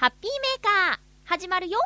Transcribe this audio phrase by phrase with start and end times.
[0.00, 1.80] ハッピーメーカー、始まるよ。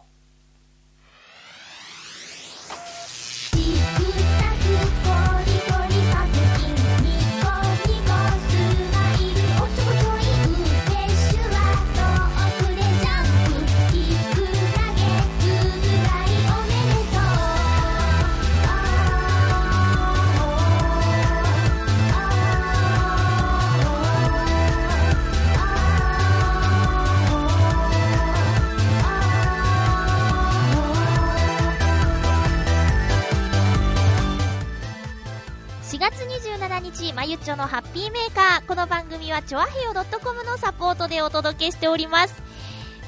[36.92, 38.66] 日、まゆちょのハッピーメーカー。
[38.66, 42.42] この番組は、ちょわへよ .com のサポートでお届けしております。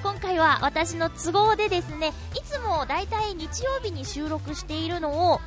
[0.02, 5.40] 今回は私の都合でですね、いつもだいたい日曜日に収録しているのを、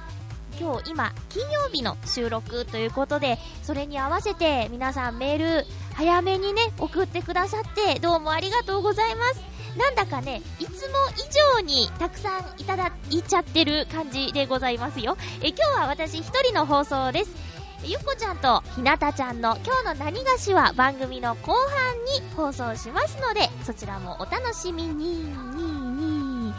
[0.60, 5.66] 今日今、金曜日の収録ということで、それに合わせて皆さんメール
[5.96, 9.42] 早めにね、送ってくださって、どうもありがとうございます。
[9.78, 15.18] なんだかね、いつも以上にたくさんいただいちゃってる感じでございますよ。
[15.42, 17.57] え今日は私一人の放送です。
[17.84, 25.24] ゆっこちゃんとひなたちゃんの今日の何がしは番組の後半に放送しますので、そちらもお楽しみに。
[25.24, 26.54] にに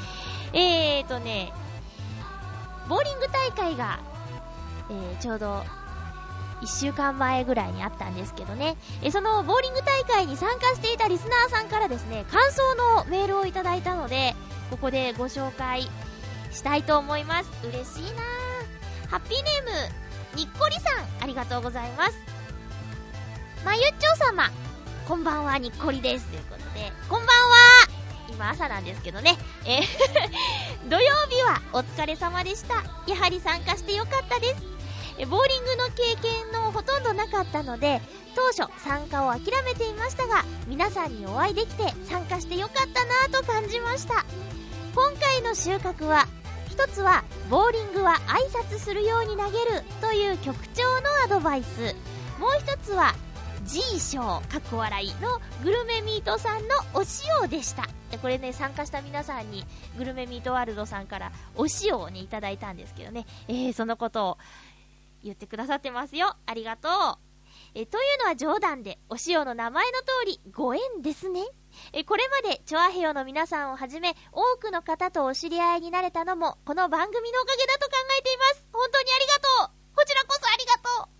[0.53, 1.53] えーとね、
[2.89, 4.01] ボーリング大会が、
[4.91, 5.65] えーちょうど
[6.61, 14.35] 1週間前ぐらいにあったんですけどね、えそのボーリング大会に参加していたリスナーさんからですね、感想のメールをいただいたので、
[14.71, 15.89] ここでご紹介
[16.51, 17.51] したいと思います。
[17.65, 18.23] 嬉しいな
[19.09, 22.19] ハッピーネーム、にっこりさん、ありがとうございます。
[23.65, 24.51] まゆっちょ様、
[25.07, 26.27] こんばんは、にっこりです。
[26.27, 27.98] ということで、こんばんは
[28.31, 32.84] 今朝なんですけどね、えー 土曜日はお疲れ様でした。
[33.06, 34.79] やはり参加してよかったです。
[35.27, 38.01] ボーリングの経験のほとんどなかったので、
[38.37, 44.25] 当初参加を諦めていましたが、皆さんにお会いできて参加してよかったなぁと感じました。
[44.95, 46.29] 今回の収穫は、
[46.79, 51.93] 一つは、ボーリングは挨拶するように投げるという局長のアドバイス。
[52.39, 53.16] もう一つは、
[53.65, 57.03] G 賞、かっこ笑いのグルメミートさんのお
[57.43, 57.89] 塩でした。
[58.22, 59.65] これね、参加した皆さんに、
[59.97, 64.39] グルメミートワールドさんからお塩をね、いただいたんですけどね、えー、そのことを
[65.25, 66.37] 言ってくださってますよ。
[66.47, 67.28] ありがとう。
[67.75, 71.41] えというのは冗談で、お塩の名前の通り、ご縁ですね。
[71.93, 78.65] えこれまで、チョアヘヨの皆さんをはじめ、多くの方とお知り合いになれたのも、この番組のおかげだと考えています。
[78.72, 79.34] 本当にありが
[79.66, 81.19] とうこちらこそありがとう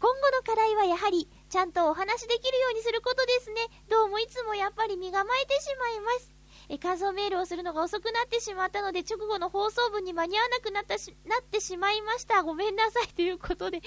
[0.00, 3.60] 今後の課題はやはり、ちゃんとお話できるようにすることですね。
[3.88, 6.34] どうもいつもやっぱり身構えてしまいます。
[6.68, 12.42] え、感想メールをするのが遅くなってしまったので、直後の放送分に間に合わなくなったし、なってしまいました。
[12.42, 13.08] ごめんなさい。
[13.08, 13.86] ということで、いいんで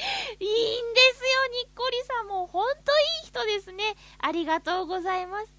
[1.16, 2.28] すよ、にっこりさん。
[2.28, 3.96] もうほんといい人ですね。
[4.20, 5.55] ありがとうございます。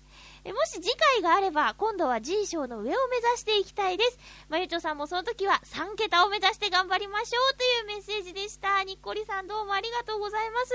[0.47, 4.19] えもし次回があれば、今度は G 賞の上を目指していきたいです。
[4.49, 8.85] まゆちょさんもその時は3桁を目指して頑張りましょうというメッセージでした。
[8.85, 10.73] にっこりさんどうもありがとうございます。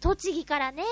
[0.00, 0.82] 栃木からね、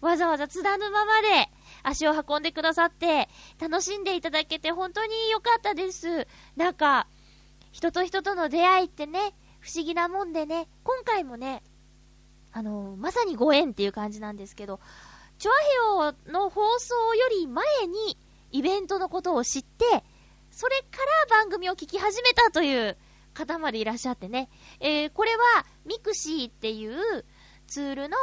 [0.00, 1.50] わざわざ津田沼まで
[1.82, 3.28] 足を運んでくださって、
[3.60, 6.26] 楽しんでいただけて本当に良かったです。
[6.56, 7.06] なんか、
[7.70, 11.62] 人と人との出会いってね、不思議なもんでね、今回もね、
[12.50, 14.80] あのまさにご縁っていう感じなんですけど、
[15.42, 15.54] チョア
[16.04, 18.16] ヘオの放送より前に
[18.52, 20.04] イベントのことを知って、
[20.52, 20.98] それか
[21.30, 22.96] ら番組を聞き始めたという
[23.34, 24.48] 方までいらっしゃってね。
[24.78, 27.24] えー、これはミクシーっていう
[27.66, 28.16] ツールの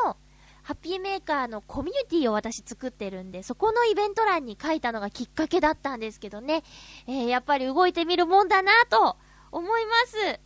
[0.63, 6.63] ハッピーメーカーのコミュニティを私作ってるんで、そこのイベント欄に書いたのがきっかけだったんですけどね。
[7.05, 9.17] えー、やっぱり動いてみるもんだなと
[9.51, 10.39] 思います。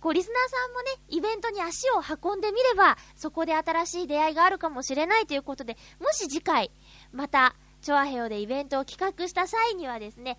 [0.00, 6.70] こう、リスナーさんもね、イベントに足を運んでみれば、そこで新しい出会いがあるかもしれないということで、もし次回、
[7.12, 10.36] また、チョアヘオでイベントを企画した際にはですね、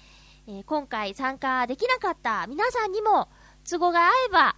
[0.47, 3.29] えー今回参加できなかった皆さんにも、
[3.69, 4.55] 都合が合えば、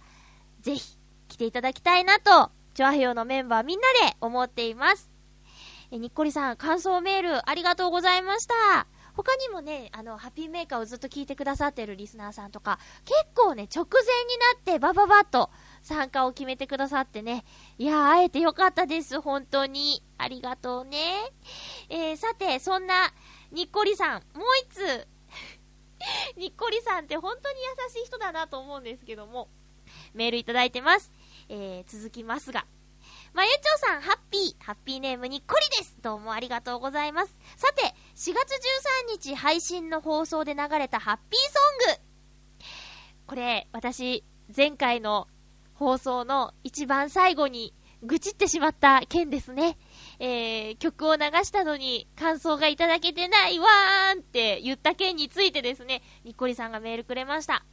[0.60, 0.96] ぜひ、
[1.28, 5.10] 来ていただきたいなと、チョアヘオのメンバーみんなで思っています。
[5.90, 8.86] えーにっこりさん、感想メールありがとうございました。
[9.14, 14.06] 他にもね、あの、ハッピーメーカーをずっと聞いてくださってるリスナーさんとか、結構ね、直前に
[14.54, 15.50] なってバババッと
[15.82, 17.44] 参加を決めてくださってね。
[17.78, 20.02] いやー、会えてよかったです、本当に。
[20.18, 20.98] ありがとうね。
[21.88, 23.12] えー、さて、そんな、
[23.50, 25.08] にっこりさん、もう一つ、
[26.36, 29.48] にっこりさんって本当に優しい人だなと思うんですけども、
[30.14, 31.12] メールいただいてます。
[31.48, 32.66] えー、続きますが。
[33.34, 35.96] まゆちょうさん、ハッピー、ハッピーネームにっこりです。
[36.02, 37.34] どうもありがとうございます。
[37.56, 41.40] さて、4月13日配信の放送で流れたハッピー
[41.86, 42.02] ソング。
[43.26, 44.22] これ、私、
[44.54, 45.28] 前回の
[45.72, 49.78] 放送の一番最後に愚痴ってしまった件ですね。
[50.18, 57.64] えー、曲を流したのに感想がいただけてないわーんって言った件についてですね、にっこりさんがメールくれました。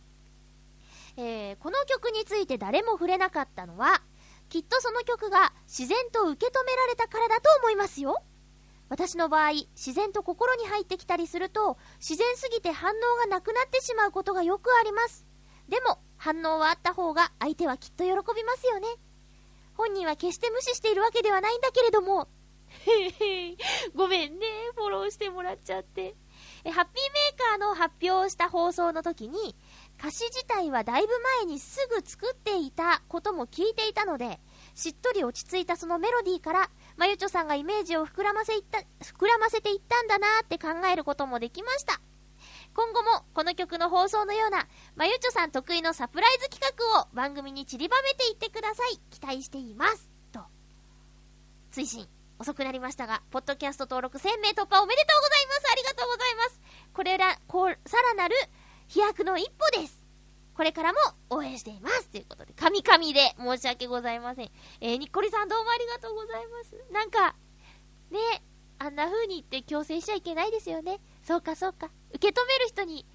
[1.17, 4.01] えー、この曲について誰も触れなかったのは、
[4.49, 8.21] きっとその曲が自然と受け止められたからだと思いますよ。
[8.89, 15.27] 私の場合、自然と心に入ってきたりすると、自然すぎて反応がなくなってしまうことがよくあります。
[15.69, 18.87] でも、反応はあった方が相手はきっと喜びますよね。
[19.75, 22.27] 本人は決して無視しているわけではないんだけれども、
[22.85, 23.09] へ
[23.51, 23.57] へ
[23.95, 26.15] ごめんね、フォローしてもらっちゃって。
[26.63, 29.55] え、ハッピーメーカーの発表をした放送の時に、
[29.99, 31.07] 歌詞自体はだいぶ
[31.41, 34.39] 前にすぐ作っていたことも聞いていたので、
[34.73, 41.99] しっとり落ち着いたそのメロディーから、まゆちょさんがイメージを膨らませいった、膨らませていったんだなーって考えることもできました。
[42.73, 46.65] 今後もこの曲の放送のような、まゆちょさん得意のサプライズ企
[46.95, 48.99] 画を番組に散りばめていってください。
[49.09, 50.09] 期待しています。
[50.31, 50.39] と。
[51.71, 52.07] 追伸。
[52.39, 55.71] 遅くなりましたが、ポッドキャスト登録1000名突破おめでとうございます。
[55.73, 56.61] ありがとうございます。
[56.93, 58.35] これら、こう、さらなる
[58.89, 60.03] 飛躍の一歩です。
[60.55, 60.99] これからも
[61.29, 62.09] 応援しています。
[62.09, 64.51] ということで、神々で申し訳ございません。
[64.81, 66.75] えー、にっこりさんどうもありがとうございます。
[66.91, 67.35] なんか、
[68.09, 68.19] ね、
[68.79, 70.99] あんな風に言って強制しちゃいけないですよね。
[71.23, 71.91] そうかそうか。
[72.13, 73.05] 受け止める人に、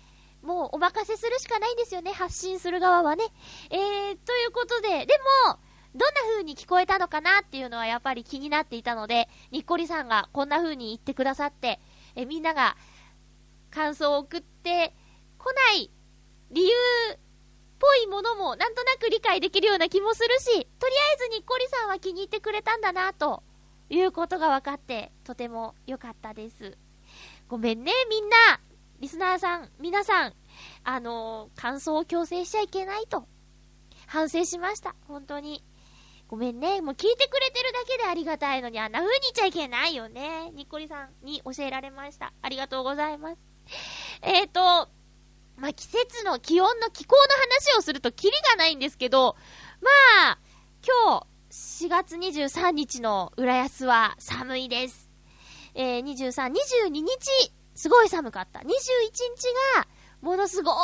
[0.43, 2.13] もうお任せするしかないんですよね。
[2.13, 3.25] 発信する側はね。
[3.71, 3.79] えー、
[4.25, 5.59] ということで、でも、
[5.97, 11.81] どんな風に聞こえたのかなっていうのはやっぱり気になっていたので、にっこりさんがこんな風に言ってくださって、
[12.15, 12.77] えみんなが
[13.71, 14.95] 感想を送って
[15.45, 15.91] 来ない
[16.53, 16.69] 理由
[17.13, 17.19] っ
[17.79, 20.45] ぽいものもなんとなく理解できるような気もするし、
[20.79, 23.43] とりあえずにっこりさんは気に入ってくれたんだなと
[23.91, 26.79] いうことが分かって、とても良かったです。
[27.49, 28.37] ごめんね、みんな。
[29.01, 30.35] リスナーさん、皆さん、
[30.83, 33.27] あのー、感想を強制しちゃいけないと。
[34.07, 34.95] 反省しました。
[35.07, 35.63] 本当に。
[36.29, 36.81] ごめんね。
[36.81, 40.51] もう聞いてくれてるだけでありがたいのに、あんな風に言っちゃいけないよね。
[40.53, 42.33] にっこりさんに教えられました。
[42.41, 43.39] ありがとうございます。
[44.23, 44.89] えっ、ー、と、
[45.57, 47.23] まあ、季節の気温の気候の
[47.73, 49.37] 話をするとキリがないんですけど、
[49.81, 49.91] ま
[50.33, 50.39] あ、
[50.85, 55.09] 今日、4月23日の浦安は寒いです。
[55.75, 57.07] えー、23、22日、
[57.75, 58.61] すごい寒かった。
[58.61, 58.69] 21日
[59.77, 59.87] が、
[60.21, 60.77] ものすごく、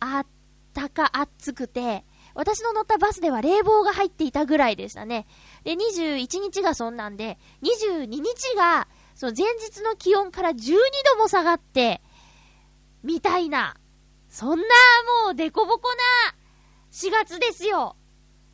[0.00, 0.26] あっ
[0.74, 2.04] たか、暑くて、
[2.34, 5.26] 私の乗ったバスでは冷房が入っていたぐらいでしたね。
[5.64, 10.76] で、21日がそんなんで、22日が、その前日の気温から12
[11.12, 12.02] 度も下がって、
[13.02, 13.76] みたいな、
[14.28, 14.64] そんな
[15.24, 16.34] もうデコボコな
[16.92, 17.96] 4月ですよ。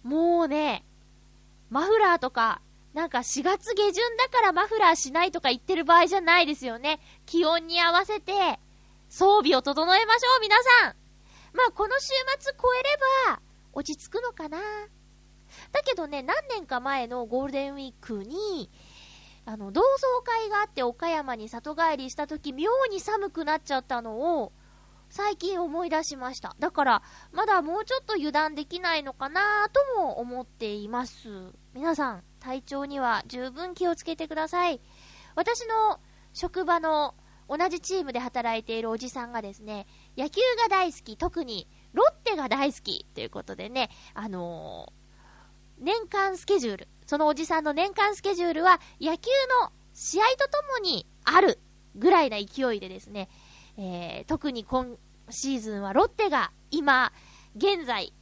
[0.03, 0.85] もうね、
[1.71, 2.61] マフラーとか、
[2.94, 7.00] なんか4月下旬だからマフラーしないとか言ってる場合じゃないですよね。
[7.25, 8.61] 気温に合わせて、
[9.09, 10.97] 装備を整えましょう、皆さん。
[11.55, 12.09] まあ、この週
[12.39, 12.99] 末超えれ
[13.29, 13.41] ば、
[13.73, 14.59] 落ち着くのかな。
[15.73, 18.71] だけどね、何年か前のゴールデンウィークに、
[19.44, 24.53] あの、同窓会があって岡山に里帰りした時、妙に寒くなっちゃったのを、
[25.11, 26.56] 最近思い出しました。
[26.59, 27.03] だから、
[27.33, 31.53] まだもうちょっと油断できないのかなとも思っています。
[31.75, 34.81] 皆さん、体調には十分気をつけてください。
[35.35, 36.00] 私の
[36.33, 37.15] 職場の
[37.49, 39.87] 同じチームで働いているおじさんがですね、
[40.17, 49.31] 野球が大好き、特にロッテが大好きということでね、あのー、年間スケジュール、そのおじさんの年間スケジュールは野球
[49.62, 51.58] の試合とともにある
[51.96, 53.28] ぐらいな勢いでですね、
[53.76, 54.96] えー、特に今
[55.31, 57.12] シーズンはロッテが今、
[57.56, 58.12] 現在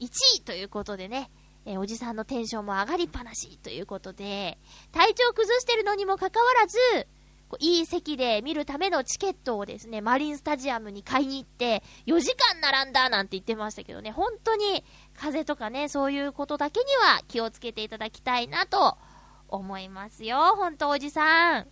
[0.00, 0.08] 1
[0.38, 1.30] 位ということでね、
[1.64, 4.58] えー、おじさんのテンションも上がりっぱなしということで、
[4.92, 6.78] 体調崩してるのにもかかわらず、
[7.60, 14.84] いい席で見るためのチケットをですね、マリンスタジアムに買いに行って、4時間並んだなんて言ってましたけどね、本当に
[15.14, 18.96] 風邪とかね、そういうことだけには気をつけていただきたいなと
[19.48, 21.68] 思いますよ、ほんとおじさん。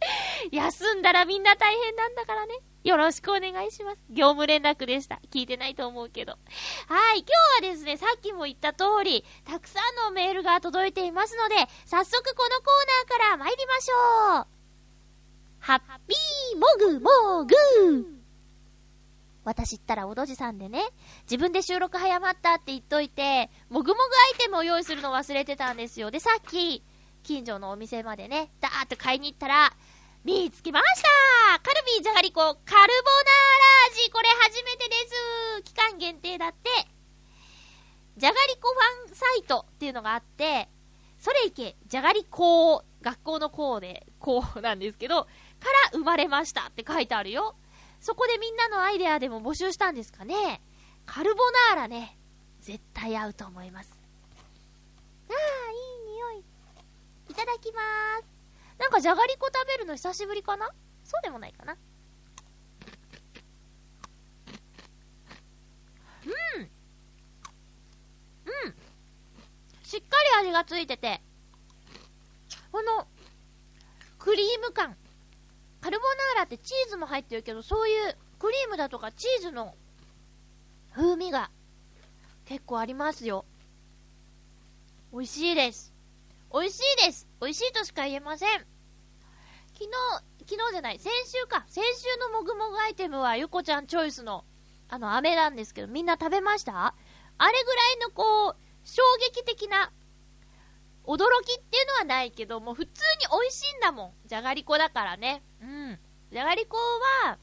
[0.52, 2.58] 休んだらみんな大変なんだからね。
[2.84, 3.98] よろしくお願いします。
[4.08, 5.20] 業務連絡でした。
[5.30, 6.32] 聞いてないと思うけど。
[6.32, 7.26] はい、今
[7.60, 14.57] 日はですね、さっきも言った通り、たくさんのメールが届いていますので、早速このコーナーから参りましょう。
[15.60, 18.18] ハッピーもぐもぐ
[19.44, 20.82] 私ったらおどじさんでね、
[21.22, 24.00] 自分で収録早まったって言っといて、もぐもぐ
[24.32, 26.10] アイテムを用意するの忘れてたんですよ。
[26.10, 26.82] で、さっき、
[27.22, 29.72] 近所のお店までね、ダーって買いに行ったら、
[30.24, 32.88] 見つけましたカルビーじゃがりこカルボナーラ
[33.92, 34.94] 味これ初めてで
[35.56, 36.68] す期間限定だって。
[38.18, 38.68] じゃがりこ
[39.06, 40.68] ファンサイトっていうのがあって、
[41.18, 45.26] それいけ、じゃがりこ学校の校で、こうなんですけど、
[45.60, 47.56] から生まれましたって書いてあるよ。
[48.00, 50.62] そこでみんなのアイデアでも募集したんですかね。
[51.06, 52.16] カルボナーラね、
[52.60, 53.92] 絶対合うと思います。
[55.28, 55.34] ああ、
[55.70, 56.44] いい匂い。
[57.34, 58.26] ただきまーす。
[58.78, 60.70] なんかじゃがりこ食べるの久しぶりかな？
[61.04, 61.76] そうでもないかな。
[66.24, 66.62] うん。
[66.62, 66.66] う
[68.68, 68.74] ん。
[69.82, 71.20] しっかり味がついてて、
[72.70, 73.08] この、
[74.18, 74.96] クリーム感。
[75.80, 76.04] カルボ
[76.34, 79.74] ナーラってチーズも入ってるけど、そういうクリームだとかチーズの
[80.94, 81.50] 風味が
[82.44, 83.44] 結構ありますよ。
[85.12, 85.92] 美味しいです。
[86.52, 87.28] 美味しいです。
[87.40, 88.50] 美味しいとしか言えません。
[89.74, 89.90] 昨日、
[90.40, 91.64] 昨日じゃない、先週か。
[91.68, 94.44] 先週のもぐもぐアイテムはゆこちゃんチョイスの、
[94.88, 96.94] あの、飴なんですけど、みんな食べました？
[97.38, 99.92] あれぐらいのこう、衝撃的な、
[101.08, 104.28] 驚きっていうのはないけど、もう普通に美味しいんだもん。
[104.28, 105.42] じゃがりこだからね。
[105.62, 105.98] うん。
[106.30, 106.76] じゃがりこ
[107.24, 107.38] は、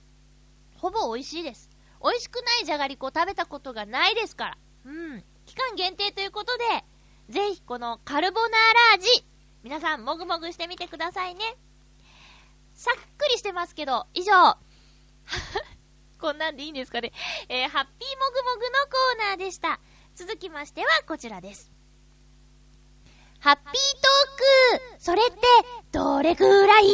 [0.76, 1.72] ほぼ美味しいです。
[2.00, 4.58] 美味しくないじゃがりこ食べたことがないですから。
[4.86, 5.24] うん。
[5.48, 6.64] 期間限定ということで、
[7.30, 9.08] ぜひこのカルボナーラ味、
[9.64, 11.58] 皆さんもぐもぐしてみてくださいね。
[12.76, 14.32] さっくりしてますけど、以上。
[16.22, 17.12] こんなんでいいんですかね。
[17.50, 19.80] えー、ハッピーもぐもぐのコーナーでした。
[20.14, 21.75] 続きましてはこちらです。
[23.46, 25.40] ハッピートークそれって、
[25.92, 26.86] どれくらい？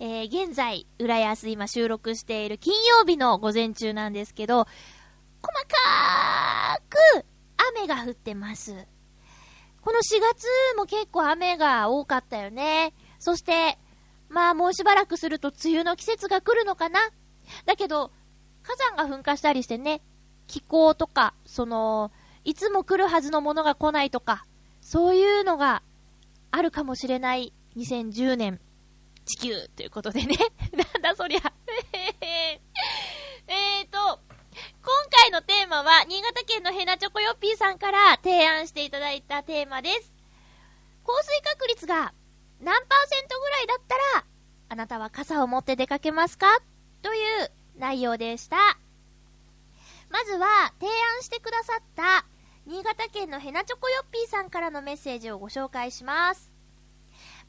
[0.00, 4.66] えー、現在、浦安今収録している金曜日の午前中なんですけど、
[5.40, 7.24] 細かーく
[7.70, 8.86] 雨が降ってます。
[9.80, 12.92] この4月も結構雨が多かったよね。
[13.18, 13.78] そして、
[14.28, 17.00] まあもうしばらくすると梅雨の季節が来るのかな。
[17.64, 18.12] だけど、
[18.62, 20.02] 火山が噴火したりしてね、
[20.48, 22.12] 気候とか、その、
[22.44, 24.44] いつも来るはずのものが来ないとか、
[24.80, 25.82] そういうのが
[26.50, 28.60] あるかもしれない2010年
[29.24, 30.36] 地球ということでね。
[30.72, 31.40] なんだそりゃ
[31.92, 34.20] えーと、
[34.82, 40.12] 今回のテーマは、新潟県のヘナチョコヨッピーさんから提案していただいたテーマです。
[41.04, 42.12] 降水確率が
[42.60, 44.24] 何パーセントぐらいだったら、
[44.68, 46.60] あなたは傘を持って出かけますか？
[47.02, 48.56] という内容でした。
[50.10, 52.24] まずは、提案してくださった、
[52.64, 56.52] 新潟県のヘナチョコヨッピーさんからのメッセージをご紹介します。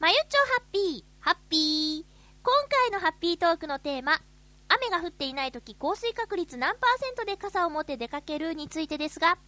[0.00, 0.20] まゆちょ
[0.58, 2.04] ハッピー、ハッピー。
[2.42, 4.20] 今回のハッピートークのテーマ、
[4.66, 9.38] 雨が降っていない時降水確率何パーセントで傘を持って出かけるについてですが、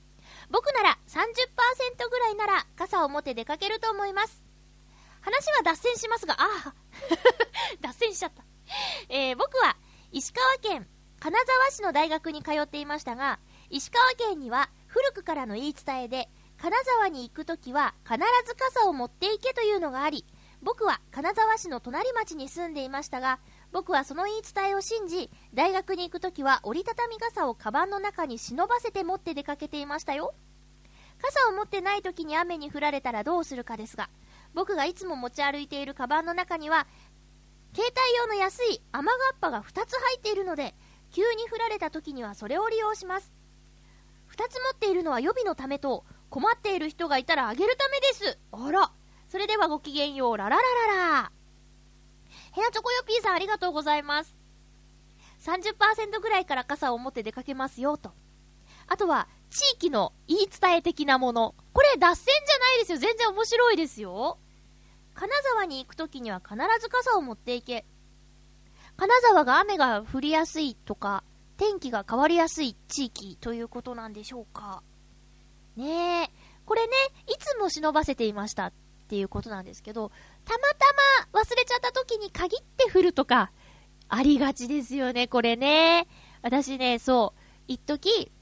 [0.51, 4.45] 僕なら30%ぐらいなら傘を持って出かけると思います。
[5.21, 6.75] 話は脱線しますが、ああ、
[7.83, 8.45] 脱線しちゃった。
[9.09, 9.77] えー、僕は
[10.13, 20.25] 石川県金沢市の大学に通っていましたが、石川県には古くからの言い伝えで、金沢に行くときは必ず傘を持っていけというのがあり、
[20.63, 23.39] 僕は金沢市の隣町に住んでいましたが、
[23.73, 30.33] 僕はその言い伝えを信じ、大学に行くときは折りたたみ傘をカバンの中に忍ばせて持って出かけていましたよ。
[31.21, 34.09] 傘を持ってないときに雨に降られたらどうするかですが、
[34.55, 36.87] 僕がいつも持ち歩いているカバンの中には、
[37.75, 40.75] 携帯用の安い雨がっぱが2つ入っているので、
[41.13, 43.36] 急に降られた時にはそれを利用します。
[44.37, 48.39] 2つ持っているのは予備のためと、困っている人がいたらあげるためです。
[48.53, 48.93] あら。
[49.29, 51.33] それではごきげんよう、ラララララ。
[52.53, 54.37] ヘアチョコヨピーさんありがとうございます。
[55.41, 58.13] 30%ぐらいから傘を持って出かけますよ、と。
[58.89, 61.55] あとは、地域の言い伝え的なもの。
[61.73, 62.99] これ脱線じゃないですよ。
[62.99, 64.39] 全然面白いですよ。
[65.15, 67.87] 金沢に行くときには必ず傘を持っていけ。
[68.97, 71.25] 金沢が雨が降りやすいとか、
[71.57, 74.83] 天気が変わりやすい地域ということなんでしょうか。
[75.77, 76.31] ねえ。
[76.65, 76.93] これね、
[77.29, 78.73] いつも忍ばせていましたっ
[79.09, 80.11] ていうことなんですけど、
[80.45, 83.53] たまたま忘れちゃった時に限って降るとか、
[84.09, 86.09] ありがちですよね、これね。
[86.43, 88.33] 私ね、そう、一時、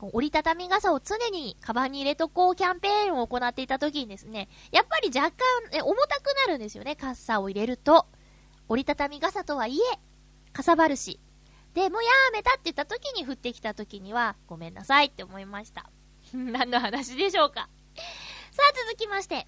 [0.00, 5.36] 折りたたみ傘を常にカバンに入れとこうキャンペーンを行っていた時にですね、やっぱり若干、
[5.72, 8.06] え、重たくなるんですよね、傘を入れると。
[8.68, 9.98] 折りたたみ傘とはいえ、
[10.52, 11.20] かさばるし。
[11.74, 15.90] で、もうやめたって言った時に降ってきた時には、ごめんなさいって思いました。
[16.32, 17.68] 何の話でしょうか。
[18.52, 19.46] さあ続きまして。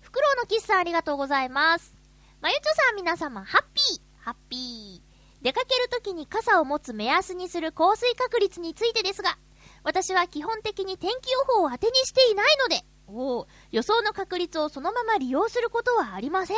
[0.00, 1.94] フクロウのキスさんありがとうございます。
[2.40, 9.38] まゆちょさん皆様、ハッピーハッピー出かけるときに傘を持つ目安にする降水確率についてですが、
[9.84, 16.56] 私は基本的に天気予報を当てにしていないので、お予想の確率をそのまま利用することはありません。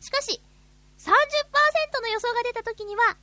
[0.00, 0.40] しかし、
[0.98, 3.16] 30%の予想が出たときには、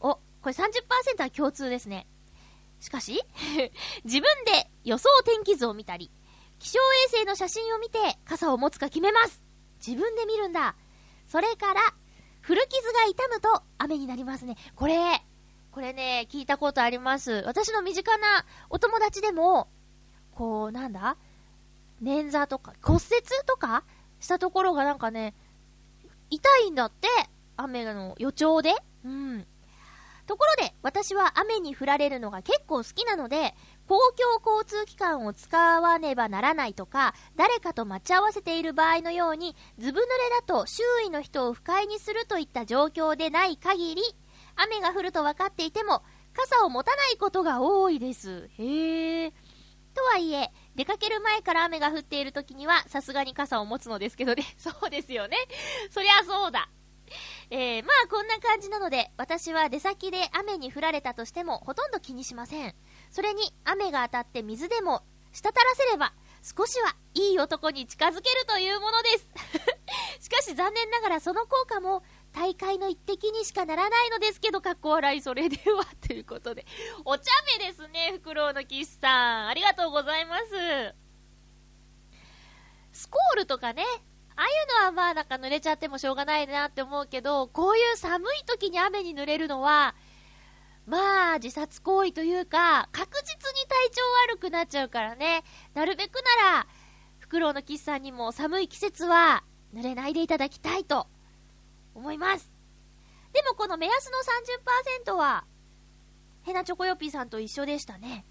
[0.00, 2.06] お、これ30%は共通ですね。
[2.80, 3.20] しかし、
[4.04, 6.10] 自分で予想天気図を見たり、
[6.58, 9.42] 気象衛星の写真を見て傘を持つか決めます。
[9.86, 10.76] 自分で見るんだ。
[11.26, 11.80] それから、
[12.40, 14.56] 古傷が痛むと雨になりますね。
[14.74, 15.22] これ、
[15.70, 17.42] これね、聞いたことあります。
[17.46, 19.68] 私の身近なお友達でも、
[20.32, 21.16] こう、なんだ？
[22.02, 23.84] 捻挫とか骨折とか
[24.20, 25.34] したところがなんかね、
[26.30, 27.08] 痛いんだって、
[27.56, 28.74] 雨の予兆で。
[29.04, 29.46] うん。
[30.28, 33.54] ところで、私は雨に降られるのが結構好きなので、
[33.88, 40.06] 公共交通機関を使わねばならないとか、誰かと待ち合わせている場合のように、ずぶ濡れ
[40.38, 44.02] だと周囲の人を不快にするといった状況でない限り、
[44.54, 46.02] 雨が降ると分かっていても、
[46.34, 48.50] 傘を持たないことが多いです。
[48.58, 49.32] へえ。
[49.94, 54.44] とはいえ、出かける前から雨が降っている時には、さすがに傘を持つのですけどね。
[54.58, 55.36] そうですよね。
[55.90, 56.68] そりゃそうだ。
[57.50, 62.74] えー、まあこんな感じなので、私は出先で雨に降られたとしてもほとんど気にしません。
[63.10, 65.02] それに雨が当たって水でも
[65.32, 66.12] 滴らせれば、
[66.42, 69.28] 少しはいい男に近づけるというものです。
[70.20, 72.02] しかし残念ながらその効果も
[72.32, 76.66] 大会の一滴にしかならないのですけど、かっこ笑い、それでは、ということで。
[77.04, 77.24] お茶
[77.58, 79.48] 目ですね、フクロウの騎士さん。
[79.48, 80.94] ありがとうございます。
[82.92, 83.84] スコールとかね、
[84.38, 89.96] ああいうのはまあなんか濡れちゃってもしょうがないなって思うけど、こういう寒い時に雨に濡れるのは、
[90.86, 94.02] まあ自殺行為というか、確実に体調
[94.32, 95.42] 悪くなっちゃうからね、
[95.74, 96.66] なるべくなら、
[97.18, 99.42] フクロウのキスさんにも寒い季節は
[99.74, 101.08] 濡れないでいただきたいと
[101.96, 102.52] 思います。
[103.32, 104.18] でもこの目安の
[105.10, 105.46] 30%は、
[106.44, 108.24] ヘナチョコヨピーさんと一緒でしたね。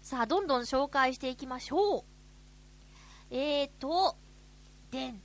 [0.00, 2.04] さあ、どんどん紹介していきましょう。
[3.30, 4.16] えーと、
[4.90, 5.22] でん。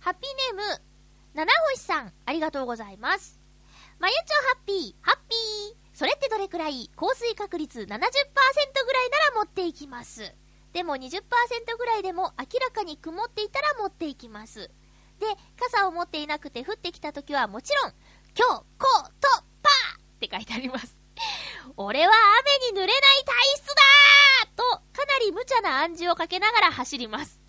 [0.00, 0.82] ハッピーネーム、
[1.34, 3.40] 七星さん、ありがとうございます。
[3.98, 5.88] まゆちょハッピー、ハッピー。
[5.92, 10.32] それってどれくらい降水確率70%ぐらいなら持っていきます。
[10.72, 11.22] でも20%
[11.76, 14.70] ぐらいでも明らかに曇っていたら持っていきます。
[15.18, 15.26] で、
[15.58, 17.92] 傘を持っていなくて降ってきた時はもちろん、
[18.36, 19.28] 今日、こう、と、
[19.62, 20.96] パーって書いてあります。
[21.76, 22.12] 俺は
[22.62, 27.40] 雨に濡れない体質だーと、かなり無茶な暗示をかけながら走ります。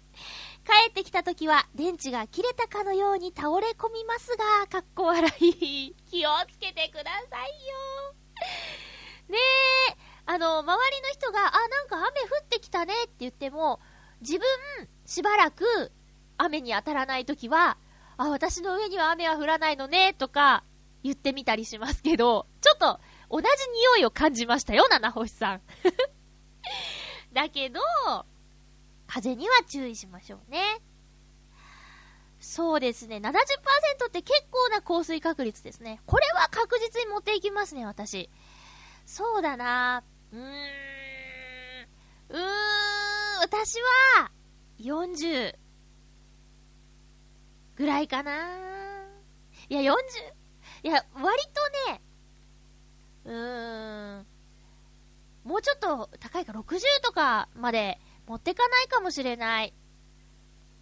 [0.70, 5.96] 帰ってきた時は電池が切れたかのように倒れ込みますが、かっこ笑い。
[6.12, 8.14] 気をつけてくださいよ。
[9.30, 9.38] ね
[9.90, 13.80] え、あの、周りの人が、あ、なんか雨降ってきたねって言っても、
[14.22, 14.46] 自分、
[15.08, 15.92] しばらく
[16.38, 17.78] 雨に当たらないときは、
[18.18, 20.64] あ、私の上には雨は降らないのね、とか
[21.04, 23.00] 言ってみたりしますけど、ちょっと
[23.32, 23.46] 同じ
[23.96, 25.62] 匂いを感じましたよ、七星さん。
[27.34, 27.82] だけど、
[29.10, 30.80] 風には注意しましょうね。
[32.40, 33.18] そうですね。
[33.18, 36.00] 70%って結構な降水確率ですね。
[36.06, 38.30] これは確実に持っていきますね、私。
[39.06, 40.44] そうだなうーん。
[42.30, 43.80] うーん、私
[44.18, 44.32] は、
[44.80, 45.56] 40。
[47.80, 48.32] ぐらいかな
[49.70, 49.96] いや、40、
[50.84, 51.38] いや、割
[51.86, 52.02] とね、
[53.24, 54.26] うーん、
[55.46, 57.98] もうちょっと高いか、60とかまで
[58.30, 59.74] 持ってかないかもしれない。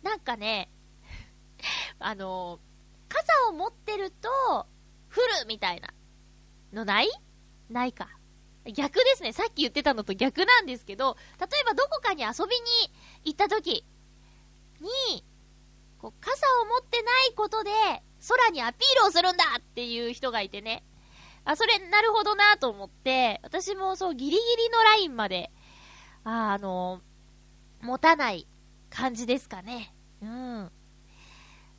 [0.03, 0.69] なんかね、
[1.97, 2.59] あの、
[3.07, 4.67] 傘を持ってると、
[5.15, 5.87] 降るみたいな
[6.73, 7.09] のない？
[7.69, 8.09] ないか。
[8.65, 9.31] 逆ですね。
[9.31, 12.91] さっき言ってたのと逆なんですけど、例えばどこかに遊びに
[13.23, 13.85] 行った時
[14.81, 15.23] に、
[15.99, 17.71] こう、傘を持ってないことで、
[18.27, 20.83] 空にアピールをするんだっていう人がいてね。
[21.45, 25.49] あ、それ、なるほどなと思って、私もそう、ギリギリのラインまで、
[26.25, 27.01] あ、あの、
[27.81, 28.47] 持たない
[28.89, 29.93] 感じですかね。
[30.21, 30.71] うん。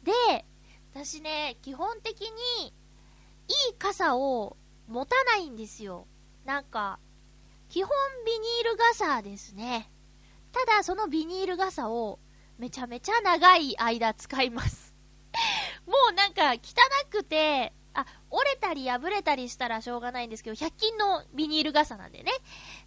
[0.02, 0.44] で、
[0.92, 4.56] 私ね、基本的に、いい傘を
[4.86, 6.06] 持たないんですよ。
[6.44, 6.98] なんか、
[7.68, 7.90] 基本
[8.24, 9.90] ビニール傘ですね。
[10.52, 12.18] ただ、そのビニール傘を
[12.58, 14.94] めちゃめちゃ長い間使います
[15.86, 16.58] もうなんか汚
[17.10, 22.32] くて、あ、折れたり破れたりしたらしょうがないんですけど、100均のビニール傘なんでね、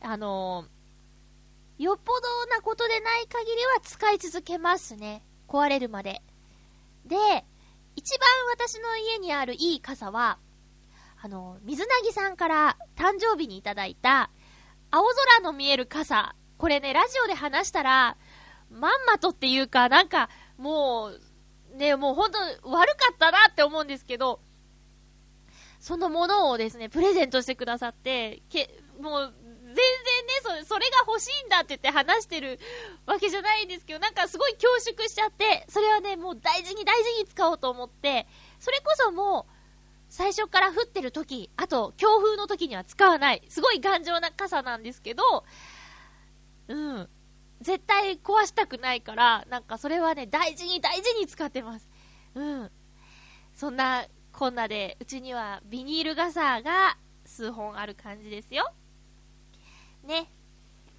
[0.02, 0.81] あのー、
[1.78, 5.24] よっぽどなことでない限りは使い続けますね。
[5.48, 6.22] 壊れるまで。
[7.06, 7.16] で、
[7.96, 10.38] 一番私の家にあるいい傘は、
[11.22, 14.30] あの、水なぎさんから誕生日にいただいた、
[14.92, 16.36] 青空の見える傘。
[16.58, 18.18] これね、ラジオで話したら、
[18.70, 21.12] まんまとっていうか、なんか、も
[21.74, 24.40] う、ね、もう本当悪かったなって思うんですけど、
[25.80, 29.34] そのものをですね、プレゼントしてくださって、け、もう、
[29.74, 32.60] 全然ね、そそれが欲しいんだって言って話してる
[33.06, 38.28] わけじゃないんですけど、なんかすごい恐縮しちゃって、それはね、もう大事に大事に使おうと思って、
[38.60, 39.54] それこそもう、
[40.10, 43.42] 最初から降ってる時、あと、強風の時には使わない。
[43.48, 45.46] すごい頑丈な傘なんですけど、
[46.68, 47.10] うん。
[47.62, 51.90] 絶対壊したくないから、なんかそれはね、大事に大事に使ってます。
[52.36, 52.72] うん。
[53.54, 58.70] そんな、こんなで、うちにはビニール傘が数本ある感じですよ。
[60.04, 60.32] ね。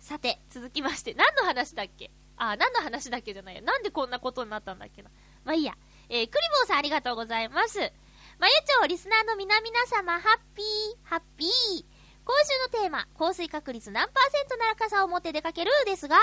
[0.01, 2.11] さて、続きまして、何の話だっけ？
[2.37, 3.63] あ、何の話だっけじゃないよ。
[3.63, 5.11] なんでこんなことになったんだっけな。
[5.45, 5.75] まあいいや。
[6.09, 7.79] えー、クリボーさんありがとうございます。
[7.79, 10.65] まゆちょう、リスナーの皆々様、ハッピー、
[11.05, 11.49] ハッピー。
[12.25, 16.17] 今週のテーマ、降水確率何パーセントなら傘を持って出かけるですが、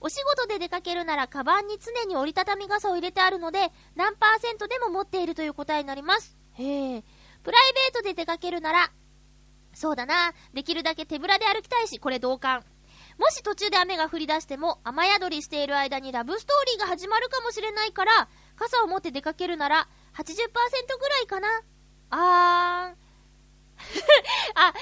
[0.00, 6.36] お仕事で出かけるなら、カバンに常に折りたたみ傘を入れてあるので、何パーセントでも持っているという答えになります。
[6.54, 7.04] へえ。
[7.42, 8.90] プライベートで出かけるなら、
[9.76, 10.32] そうだな。
[10.54, 12.64] できるだけ手ぶらで歩きたいし、これ同感。
[13.18, 21.48] もし途中で雨が降り出しても、雨宿りしている間にラブストーリーが始まるかもしれないから、傘を持って出かけるなら、80%ぐらいかな。
[22.08, 22.96] あーん。
[24.56, 24.72] あ、あ、う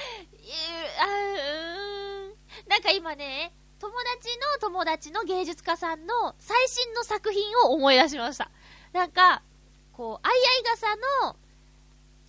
[1.39, 2.35] ーん。
[2.69, 8.49] なんか今ね、友達の友達の芸術家さんの最新の作品を思い出しました。
[8.93, 9.43] なんか、
[9.91, 11.35] こう、あいあい傘の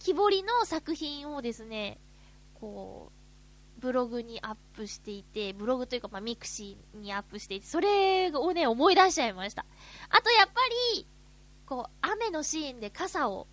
[0.01, 2.01] 木彫りの作品をですね、
[2.61, 3.13] こ
[3.79, 9.67] う、ブログにアップしていて、ブログというか、まあ、ミクシーにアップしていて、それをね、思い出しちゃいました。
[10.09, 10.53] あと、やっぱ
[10.95, 11.07] り、
[11.67, 13.47] こう、雨のシーンで傘を、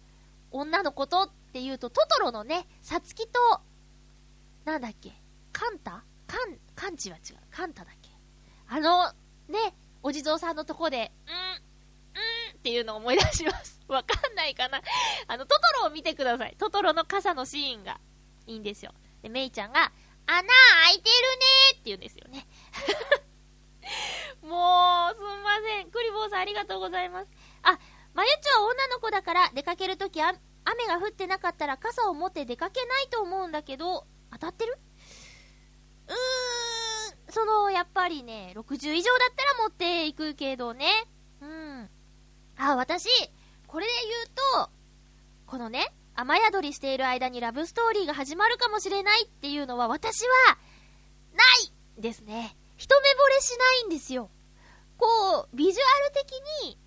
[0.51, 3.39] 女の子とって言うと、トトロのね、さつきと、
[4.65, 5.11] なんだっけ、
[5.51, 6.03] カンタ？
[6.27, 7.37] カン、カンチは違う。
[7.51, 8.09] カンタだっけ？
[8.69, 9.11] あの、
[9.49, 11.07] ね、お地蔵さんのとこで、んー、ん
[12.55, 13.81] っていうのを思い出します。
[13.87, 14.81] わかんないかな
[15.27, 16.55] あの、トトロを見てください。
[16.57, 17.99] トトロの傘のシーンが
[18.47, 18.93] いいんですよ。
[19.21, 19.91] で、メイちゃんが、
[20.25, 22.47] 穴開いてるねーって言うんですよね。
[24.41, 25.91] もう、すんません。
[25.91, 27.29] クリボーさんありがとうございます。
[27.63, 27.77] あ、
[28.13, 30.37] まゆちは女の子だから出かけるとき雨
[30.87, 34.77] が降ってなかったら傘を持って出かけないと思うんだけど、当たってる？
[36.07, 41.07] うーん、その、やっぱりね、60以上だったら持っていくけどね。
[41.41, 41.89] うん。
[42.57, 43.09] あ、私、
[43.67, 44.69] これで言うと、
[45.47, 50.57] このね、雨宿りしている間にラブストーリーが始まるかもしれないっていうのは私は、
[51.33, 51.43] な
[51.97, 52.55] いですね。
[52.77, 54.29] 一目惚れしないんですよ。
[54.97, 56.31] こう、ビジュアル的
[56.63, 56.77] に、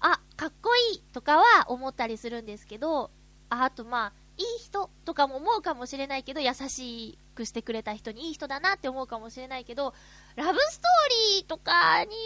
[0.00, 3.10] あ、かっこいいとかは思ったりするんですけど、
[3.50, 9.94] あ、あとまあ、いい人とかも思うかもしれないけど、優しくしてくれた人にいい人だなって思うかもしれないけど、
[10.36, 12.16] ラブストーリーとかに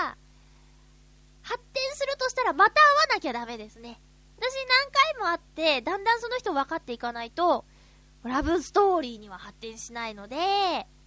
[0.00, 0.16] は、
[1.42, 4.00] 発展するとしたらまた会わなきゃダメですね。
[4.42, 7.64] 私何回も会って、だんだんその人分かっていかないと、
[8.24, 10.36] ラブストーリーには発展しないので、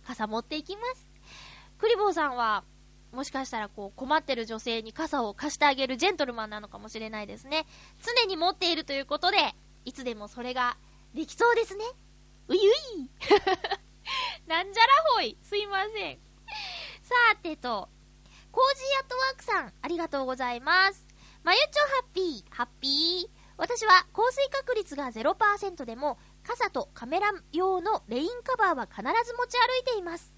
[0.07, 1.05] 傘持っていきます。
[1.77, 2.63] クリボーさんは、
[3.11, 7.65] もしかしたらこう困ってる女性に傘を貸してあげるジェントルマンなのかもしれないですね。
[8.01, 9.37] 常に持っているということで、
[9.83, 10.77] いつでもそれが
[11.13, 11.83] できそうですね。
[12.47, 12.63] うゆい
[14.47, 15.37] なんじゃらほい。
[15.41, 16.19] すいません。
[17.01, 17.89] さてと、
[18.53, 21.04] コージーアットワークさん、ありがとうございます。
[21.45, 23.29] まゆちょハッピー、ハッピー。
[23.55, 30.33] 私は降水確率が0%でも、傘とカメラ用のレインカバーは必ず持ち歩いています。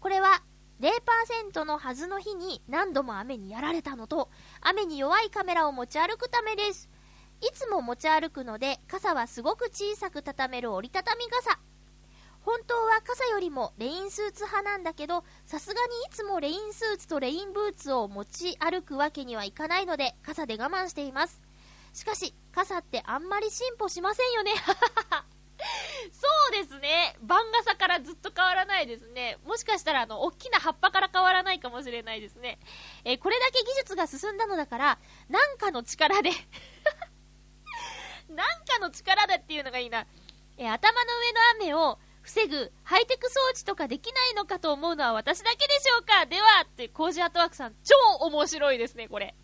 [0.00, 0.42] これは
[0.80, 4.30] 0%のはずの日に何度も雨にやられたのと、
[4.62, 6.88] 雨に弱いカメラを持ち歩くためです。
[7.42, 11.58] いつも持ち歩くので、傘はすごく小さく畳める折りたたみ傘。
[12.48, 21.42] 本当は傘よりもレインスーツ派なんだけど、さすがにいつもレインスーツとレインブーツを持ち歩くわけにはいかないので、傘で我慢しています。
[21.92, 24.52] しかし、傘ってあんまり進歩しませんよね。
[26.10, 27.18] そうですね。
[27.20, 29.36] 番傘からずっと変わらないですね。
[29.44, 32.58] もしかしたら、あの、大きな葉っぱから変わらないかもしれないですね。
[33.04, 36.30] えー、これだけ技術が進んだのだから、なんかの力で
[38.30, 40.06] なんかの力でっていうのがいいな。
[40.56, 41.40] えー、頭の上の
[41.74, 41.98] 雨を
[42.28, 46.26] 防ぐハイテク装置とかできないのかと思うのは私だけでしょうか？
[46.26, 47.94] では、って、コージアートワークさん、超
[48.26, 49.34] 面白いですね、これ。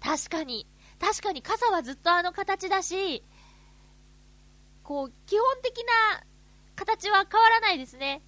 [0.00, 0.66] 確かに。
[0.98, 3.22] 確かに傘はずっとあの形だし、
[4.82, 6.24] こう、基本的な
[6.74, 8.22] 形は変わらないですね。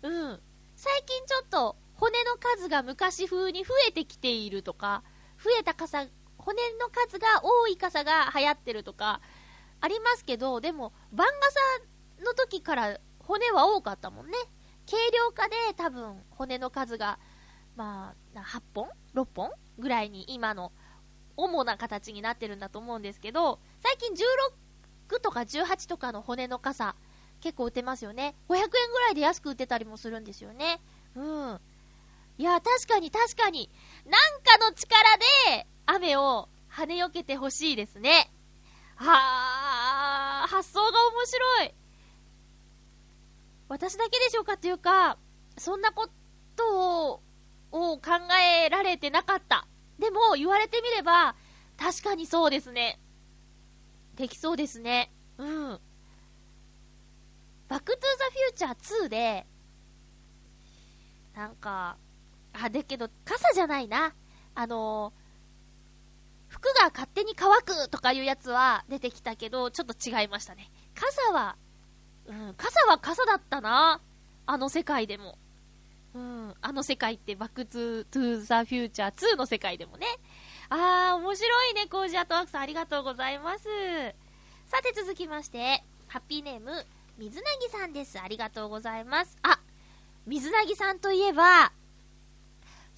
[0.00, 0.40] うん。
[0.74, 5.02] 最近ちょっと骨の数が昔風に増えてきているとか、
[5.44, 6.06] 増えた傘、
[6.38, 9.20] 骨の数が多い傘が流行ってるとか、
[9.82, 11.60] ありますけど、でも、番傘
[12.24, 14.32] の時から骨は多かったもんね。
[14.88, 17.18] 軽量化で多分骨の数が、
[17.74, 19.50] まあ、8本 ?6 本？
[19.78, 20.72] ぐらいに今の
[21.36, 26.94] 主な形になってるんだと思うんですけど、最近16とか18とかの骨の傘、
[27.40, 28.34] 結構売ってますよね。
[28.48, 30.80] 500円ぐらいで安く売ってたりもするんですよね。
[31.14, 31.60] うん。
[32.38, 33.70] いや、確かに確かに、
[34.04, 35.00] なんかの力
[35.50, 38.30] で雨を跳ねよけてほしいですね。
[38.96, 41.74] はあ、発想が面白い。
[43.68, 45.18] 私だけでしょうかっていうか、
[45.58, 46.08] そんなこ
[46.54, 47.22] とを、
[47.72, 48.02] を考
[48.64, 49.66] えられてなかった。
[49.98, 51.34] でも、言われてみれば、
[51.76, 52.98] 確かにそうですね。
[54.14, 55.12] できそうですね。
[55.38, 55.80] うん。
[57.68, 59.46] バックトゥーザフューチャー2で、
[61.34, 61.96] なんか、
[62.52, 64.14] あ、だけど、傘じゃないな。
[64.54, 65.12] あの
[66.48, 70.70] 服が勝手に乾くとかいうやつは出てきたけど、ちょっと違いましたね。
[70.94, 71.56] 傘は、
[72.26, 74.00] うん、傘は傘だったな。
[74.46, 75.38] あの世界でも。
[76.14, 80.06] うん、あの世界ってバックトゥーザフューチャー2の世界でもね。
[80.70, 83.64] あー、面白いね、コージアットワークさんありがとうございます。
[84.66, 86.86] さて続きまして、ハッピーネーム、
[87.18, 88.18] 水なぎさんです。
[88.18, 89.36] ありがとうございます。
[89.42, 89.60] あ、
[90.26, 91.72] 水なぎさんといえば、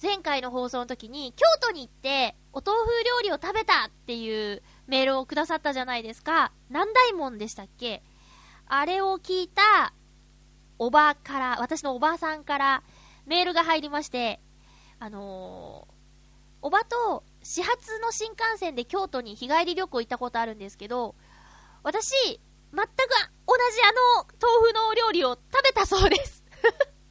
[0.01, 6.53] 前回の放送の時に京都に行ってお豆腐料理を食べたっていうメールをくださったじゃないですか。
[6.69, 8.01] 南大門でしたっけ？
[8.71, 9.93] あれを聞いた
[10.77, 12.83] おばから、私のおばさんから
[13.25, 14.39] メールが入りまして、
[14.99, 15.93] あのー、
[16.61, 21.15] おばと始発の新幹線で京都に日帰り旅行行ったことあるんですけど、
[21.81, 22.13] 私、
[22.71, 22.89] 全く
[23.47, 26.43] 同じあの豆腐のお料理を食べたそうです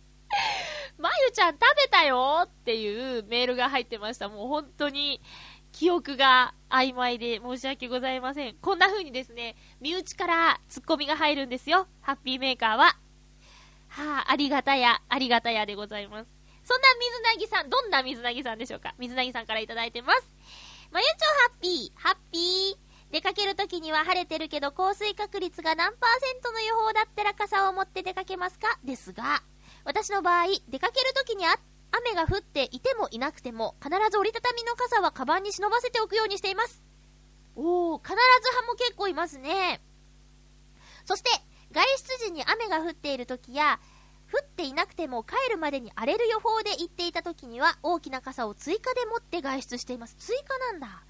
[0.96, 4.28] まゆちゃん食べたよっていうメールが入ってました。
[4.28, 5.20] もう本当に
[5.78, 8.56] 記憶が曖昧で申し訳ございません。
[8.56, 11.86] こんな風にですね、身内からツッコミが入るんですよ。
[12.00, 12.84] ハッピーメーカーは。
[13.86, 16.28] はあ、ありがたや、ありがたやでございます。
[16.64, 18.96] そんな水なぎさん、どんな水なぎさんでしょうか？
[18.98, 20.28] 水なぎさんからいただいてます。
[20.90, 21.12] まゆちょ
[21.44, 23.12] ハッピー、ハッピー。
[23.12, 28.80] 出かけるときには晴れてるけど降水確率が何パーセントの予報だったら傘を持って出かけますか？
[28.82, 29.44] ですが、
[29.84, 31.54] 私の場合、出かけるときにあっ
[31.92, 36.82] 雨が降っていてもいなくても、必ず折りたたみの傘はカバンに忍ばせておくようにしています。
[37.56, 39.80] おー、必ず派も結構いますね。
[41.04, 41.30] そして、
[41.72, 43.80] 外出時に雨が降っている時や、
[44.32, 50.16] 降っていなくても帰るまでに荒れる予報で行っていた時には、大きな傘を追加で持って外出しています。
[50.18, 51.02] 追加なんだ。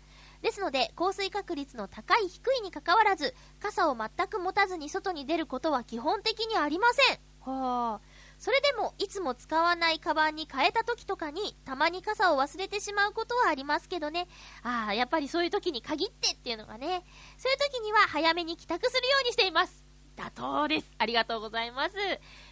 [0.43, 7.19] ですので、降水確率の高い低いに関わらず、傘を全く持たずに外に出ることは基本的にありません。
[7.41, 8.01] はあ。
[8.39, 14.29] それでも、いつも使わないカバンに変えた時とかに、たまに傘を忘れてしまうことはありますけどね。
[14.63, 17.05] ああ、やっぱりそういう時に限ってっていうのがね。
[17.37, 19.85] そういう時には早めに帰宅するようにしています。
[20.17, 20.87] 妥当です。
[20.99, 21.97] ありがとうございます。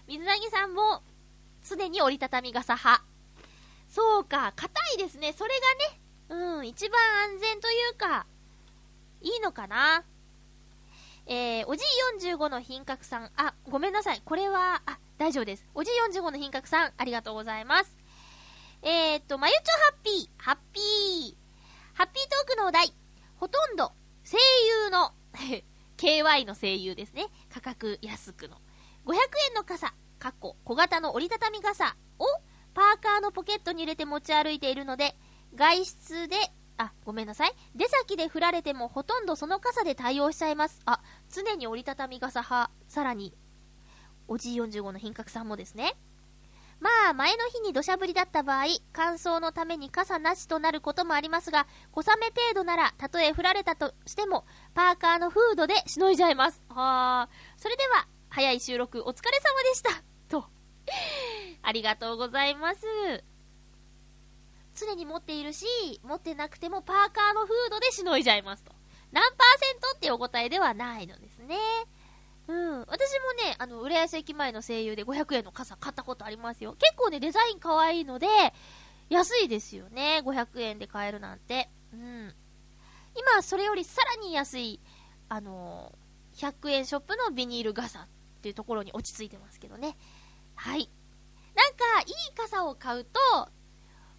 [0.09, 1.03] 水なさんも、
[1.69, 3.05] 常に折りたたみ傘派。
[3.89, 5.33] そうか、硬いですね。
[5.33, 5.55] それ
[6.29, 8.27] がね、うん、一番安全というか、
[9.21, 10.05] いいのかな。
[11.29, 14.23] えー、おじい45の品格さん、あ、ごめんなさい。
[14.25, 15.67] これは、あ、大丈夫です。
[15.75, 17.97] おじい45の品格さん、ありがとうございます。
[18.83, 21.47] えー、っと、まゆちょハッピー、ハッピー。
[21.95, 22.95] ハッピートークのお題。
[23.37, 23.93] ほとんど、
[24.25, 24.39] 声
[24.85, 25.13] 優の
[25.99, 27.27] KY の声優ですね。
[27.53, 28.57] 価格安くの。
[29.07, 29.15] 500
[29.49, 32.25] 円の傘、かっこ小型の折りたたみ傘を
[32.75, 35.17] パーカーのポケットに入れて持ち歩いているので、
[35.55, 36.37] 外出で、
[36.79, 37.53] あ、ごめんなさい。
[37.75, 40.81] 出先で振られてもほとんどその傘で対応しちゃいます。
[40.85, 43.35] あ、常に折りたたみ傘派、さらに
[44.29, 45.97] おじい45の品格さんもですね。
[46.79, 56.63] まあ、前の日に土砂降りだった場合、乾燥のために傘なしとなることもありますが、小雨程度なら、たとえ降られたとしても、パーカーのフードでしのいじゃいます。
[56.69, 57.29] はあ。
[57.57, 59.91] それでは、早い収録お疲れ様でした。
[60.29, 60.45] と。
[61.63, 63.36] ありがとうございます。
[64.77, 65.67] 常に持っているし、
[66.05, 68.73] 持ってなくてもパーカーのフードでしのいじゃいますと。
[69.13, 71.57] 何パーセントっていうお答えではないのですね。
[72.49, 72.81] うん。
[72.81, 76.75] 私もね、あの、浦安駅前の声優で500円の傘買ったことありますよ。
[76.79, 78.27] 結構ね、デザイン可愛いので、
[79.09, 80.23] 安いですよね。
[80.25, 81.71] 500円で買えるなんて。
[81.93, 82.35] うん。
[83.17, 84.81] 今、それよりさらに安い、
[85.29, 88.09] あのー、100円ショップのビニール傘っ
[88.43, 89.97] ていうところに落ち着いてますけどね。
[90.55, 90.91] はい。
[91.55, 93.49] なんか、いい傘を買うと、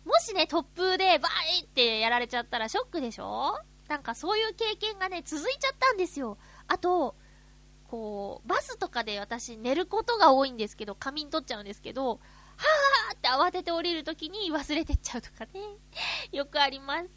[0.08, 3.60] もしね、突風でバーイってやられちゃったらショックでしょ？
[3.90, 6.38] なんかそういう経験がね、続いちゃったんですよ。
[6.68, 7.16] あと、
[7.90, 15.52] こう、バスとかで私寝ることが多いんですけど、仮眠取っちゃうんですけど、はーって慌てて降りるときに忘れてっちゃうとかね。
[16.32, 17.10] よくあります。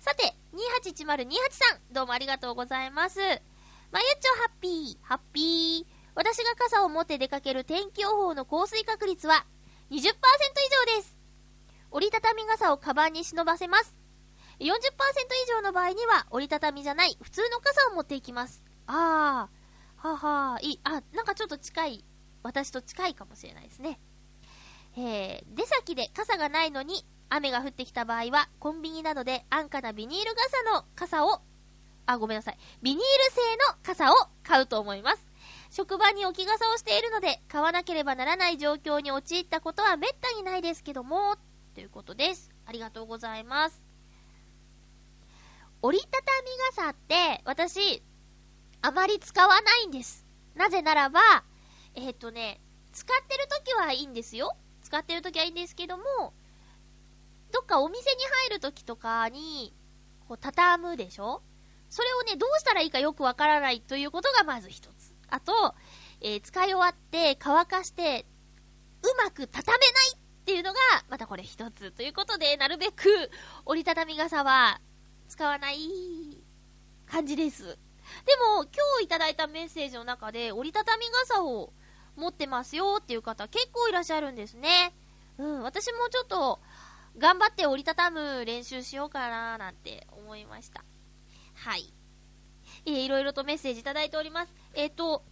[0.00, 3.18] さて、281028さん、どうもありがとうございます。
[3.20, 5.86] まゆっちょハッピー、ハッピー。
[6.14, 9.44] 私が傘を持って出かける天気予報の降水確率は
[9.90, 11.13] 20%以上です。
[11.94, 13.96] 折りたたみ傘をカバンに忍ばせます。
[14.58, 14.66] 40%以
[15.48, 18.64] 上の場合には折りたたみじゃない普通の傘を持っていきます。
[18.88, 20.08] あー。
[20.08, 20.80] ははー、いい。
[20.82, 22.04] あ、なんかちょっと近い。
[22.42, 24.00] 私と近いかもしれないですね。
[24.96, 31.42] えー、出先で傘がないのに雨が降ってきた場合は、コンビニなどで安価なビニール傘の傘を、
[32.06, 32.58] あ、ごめんなさい。
[32.82, 35.24] ビニール製の傘を買うと思います。
[35.70, 41.36] 職場に置き傘をしているので、買わなければならない状況に陥ったことは滅多にないですけども、
[41.74, 42.50] ということです。
[42.66, 43.82] ありがとうございます。
[45.82, 48.02] 折りたたみ傘って、私、
[48.80, 50.24] あまり使わないんです。
[50.54, 51.20] なぜならば、
[51.94, 52.60] えっ、ー、とね、
[52.92, 54.56] 使ってる時はいいんですよ。
[54.82, 56.32] 使ってる時はいいんですけども、
[57.52, 59.74] どっかお店に入る時とかに、
[60.28, 61.42] こう、畳むでしょ？
[61.90, 65.14] それをね、どうしたらいいかよくわからないということがまず一つ。
[65.28, 65.74] あと、
[66.20, 68.26] えー、使い終わって乾かして、
[69.02, 70.78] うまく畳めないっていうのが、
[71.08, 71.90] またこれ一つ。
[71.90, 73.30] ということで、なるべく
[73.64, 74.78] 折りたたみ傘は
[75.26, 75.78] 使わない
[77.06, 77.62] 感じです。
[77.64, 77.70] で
[78.36, 81.72] も、今日いただいたメッセージの中で、折りたたみ傘を
[82.16, 84.92] 持ってますよっていう方結構いらっしゃるんですね。
[85.38, 86.60] うん、私もちょっと、
[87.16, 90.84] 頑張って折りたたむ練習しようかななんて思いました。
[91.54, 91.90] はい。
[92.84, 94.54] えー、いろいろとメッセージいただいております。
[94.74, 95.24] えっ、ー、と、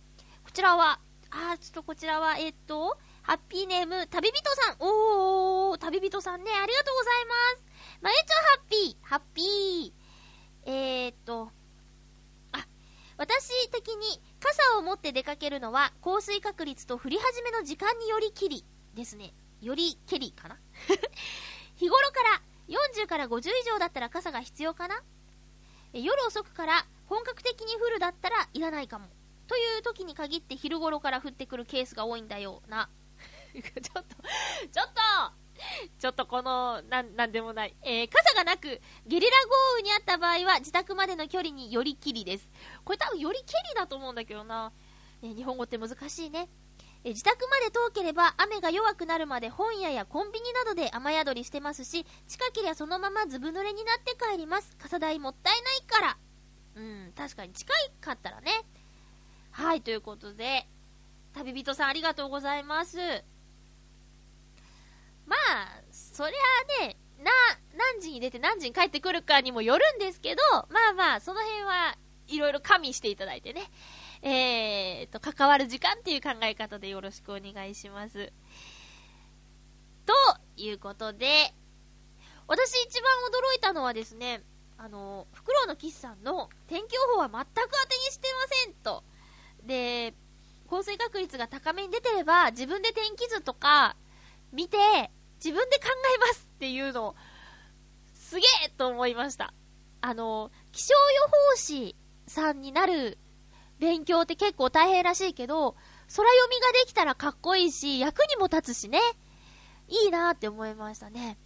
[0.42, 4.76] こちらは、あー、ちょっとこちらは、えっ、ー、と、ハッピーネーム、旅人さん。
[4.80, 7.64] おー、旅人さんね、ありがとうございます。
[8.02, 10.70] まゆちょハッピー、ハッピー。
[10.70, 11.50] えー、っと、
[12.50, 12.66] あ、
[13.16, 19.32] 私的に傘を持って出かけるのは降水確率と降り始めの時間によりきりですね。
[19.60, 20.58] よりけりかな
[21.76, 25.00] 日頃から40から50以上だったら傘が必要かな
[25.92, 29.08] 夜遅くから本格的に降るだったらいらないかも。
[29.46, 32.88] という時に限って昼頃から降ってくるケースが多いんだよな。
[33.60, 34.16] ちょっと、
[34.72, 35.42] ちょっと
[35.98, 37.76] ちょっとこの、なん、なんでもない。
[37.82, 42.50] えー、傘がなく、ゲリラ豪雨にあった場合は、自宅までの距離によりきりです。
[42.84, 44.72] これ多分よりきりだと思うんだけどな。
[45.22, 46.48] ね、日本語って難しいね。
[47.04, 54.76] え自宅まで遠ければ雨が弱くなるまで本屋やコンビニなどで雨宿りしてますし、近ければそのままずぶ濡れになって帰ります。
[54.78, 56.16] 傘代もったいないから。
[56.76, 58.50] うん、確かに近いかったらね。
[59.50, 60.66] はい、ということで、
[61.34, 62.98] 旅人さんありがとうございます。
[65.26, 67.30] まあ、そりゃあね、な、
[67.76, 71.96] 何時に出て何時に帰ってくるかにもよるんですけど、まあまあ、その辺は
[72.28, 73.70] いろいろ加味していただいてね。
[74.24, 78.32] えーと、関わる時間っていう考え方でよろしくお願いします。
[80.06, 80.12] と
[80.56, 81.52] いうことで、
[82.46, 83.12] 私一番
[83.54, 84.42] 驚いたのはですね、
[84.78, 89.04] あの、フクロウのキスさんの天気予報は全く当てにしてませんと。
[89.64, 90.14] で、
[90.68, 93.96] 降水確率が高めに出てれば、自分で天気図とか
[94.52, 94.76] 見て、
[95.42, 97.16] 自分で考えますっていうの、
[98.14, 99.52] すげえと思いました。
[100.00, 100.98] あの、気象予
[101.50, 103.18] 報士さんになる
[103.78, 105.72] 勉強って結構大変らしいけど、
[106.14, 109.00] 空読みができたらかっこいいし、役にも立つしね。
[109.88, 111.38] いいなって思いましたね。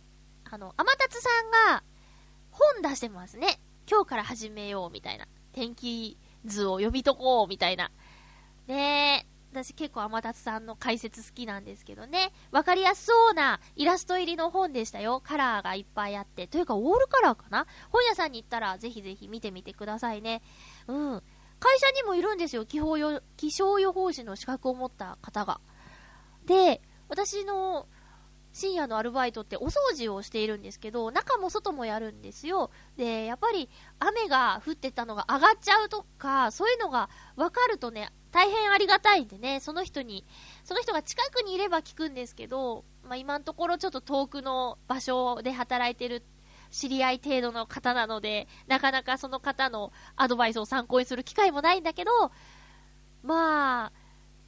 [0.45, 1.83] あの、天達さんが
[2.51, 3.61] 本出してますね。
[3.90, 5.27] 今日から始めようみたいな。
[5.53, 7.90] 天気図を読み解こうみたいな。
[8.66, 9.36] ねえ。
[9.57, 12.33] 私結構天達さんの解説好きなんですけどね。
[12.51, 15.23] わかりやすそうなイラスト入りの本でしたよ。
[15.25, 16.47] カラーがいっぱいあって。
[16.47, 17.66] というか、オールカラーかな？
[17.90, 20.42] 本屋さんに行ったら、ぜひぜひ見てみてくださいね。
[20.88, 21.23] うん。
[21.59, 25.62] 会社にもいるんですよ、気象予気象予報士の資格を持った方が。
[26.45, 27.88] で、私の
[28.53, 32.71] 深夜のアルバイトってお掃除をしているんですけど、中も外もやるんですよ。
[32.97, 40.22] で、やっぱり雨が降ってたのが上がっちゃうとか、そういうのが分かるとね、大変ありがたいんでね、その人に、
[40.62, 46.22] その人が近くにいれば聞くんですけど、まあ、今のところちょっと遠くの場所で働いてる
[46.70, 52.11] 知り合い程度の方なので、なかなかその方のアドバイスを参考にする機会もないんだけど、
[53.22, 53.92] まあ、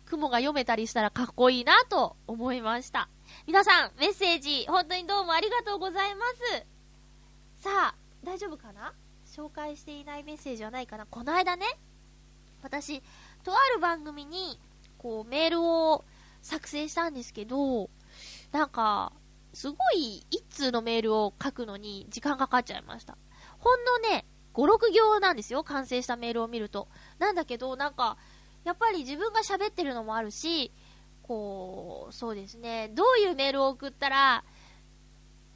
[0.05, 3.09] 雲が読めたりしたらかっこいいなと思いました。
[3.47, 6.27] 皆さん、メッセージ、本当にどうもありがとうございま
[7.57, 7.63] す。
[7.63, 8.93] さあ、大丈夫かな？
[9.35, 11.07] 紹介していないメッセージはないかな？
[11.07, 11.65] この間ね、
[12.63, 13.03] 私、
[13.49, 14.61] とある番組に、
[14.99, 16.05] こう、メールを
[16.43, 17.89] 作成したんですけど、
[18.53, 19.13] なんか、
[19.55, 23.17] すごい一通のメールを書くのに時間かかっちゃいました。
[23.59, 25.65] ほんのね、5、6行なんですよ。
[25.65, 26.89] 完成したメールを見ると。
[27.19, 28.19] なんだけど、なんか、
[28.65, 30.71] やっぱり自分が喋ってるのもあるし、
[31.23, 34.45] こう、そうですね、どういうメールを送ったら、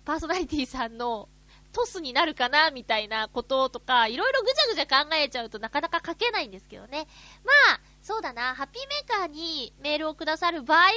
[0.06, 1.28] パーソナリティさんの
[1.72, 7.06] トスになるかな、みたいなこととか、いろいろぐちゃぐちゃ考えちゃうとなかなか書けないんですけどね。
[7.44, 10.88] まあ、そうだな、ハッピーメーカーにメールをくださる場合は、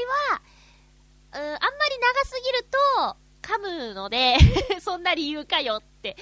[1.34, 1.58] うん、あんまり
[2.00, 2.68] 長すぎる
[3.10, 4.38] と、噛むので
[4.82, 6.18] そんな理由かよって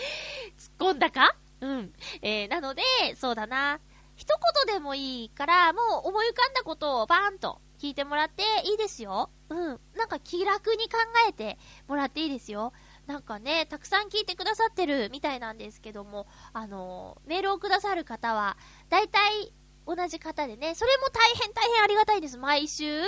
[0.57, 1.35] 突っ込んだか？
[1.61, 1.93] うん。
[2.21, 2.83] えー、なので、
[3.15, 3.79] そうだな。
[4.17, 4.35] 一
[4.67, 9.29] 言でもいいから、もう思い浮かんだことをバーンと聞いてもらっていいですよ。
[9.47, 9.79] うん。
[9.95, 10.97] なんか気楽に考
[11.29, 11.57] えて
[11.87, 12.73] もらっていいですよ。
[13.07, 18.57] なんかね、たくさん聞いてくださってるみたいなんですけども、あの、メールをくださる方は、
[18.89, 19.53] だいたい
[19.85, 22.37] 同じ方でね、それも大変大変ありがたいです。
[22.37, 23.01] 毎週、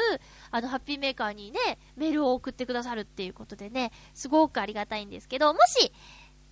[0.51, 1.59] あの、ハッピーメーカーにね、
[1.95, 5.93] メールを送ってくださるっていうことでね、すごくありがたいんですけど、もし、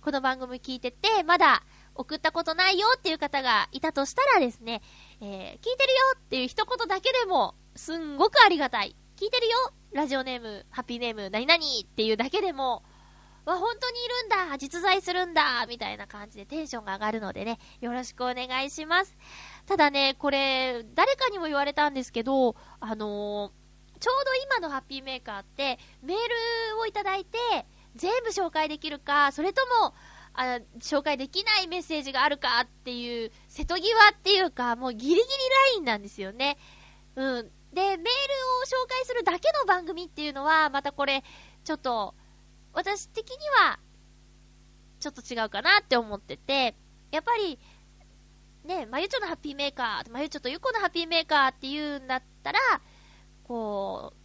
[0.00, 1.62] この番組聞いてて、まだ
[1.94, 4.82] 送ったことないよっていう方がいたとしたらですね、
[5.20, 5.76] えー、聞いてるよ
[6.16, 8.96] っていう一言だけでも、すんごくありがたい。
[9.16, 9.52] 聞いてるよ
[9.92, 12.82] ラジオネーム、ハッピーネーム、何々っていうだけでも、
[13.44, 19.16] わ、本当にいるんだ実在するんだみたいな感じでテンションが上がるのでね、よろしくお願いします。
[19.66, 26.16] ただね、これ、誰かにも言われたんですけど、あのー、ちょうど今のハッピーメーカーって、メー
[26.72, 27.38] ルをいただいて、
[27.96, 29.94] 全部紹介できるか、それとも、
[30.36, 35.26] あ紹介できないメッセージがあるかっていう、瀬戸際っていうか、もうギリギリラ
[35.76, 36.58] インなんですよね。
[37.14, 37.50] うん。
[37.72, 41.22] で、メールを紹介するだけの番組っていうのは、またこれ、
[41.62, 42.14] ちょっと、
[42.74, 43.78] 私的には、
[45.00, 46.74] ちょっと違うかなって思ってて、
[47.10, 47.58] やっぱり、
[48.64, 52.58] ね、まゆちょのハッピーメーカー、まゆちょとゆこのハッピーメーカーっていうんだったら、
[53.44, 54.24] こう、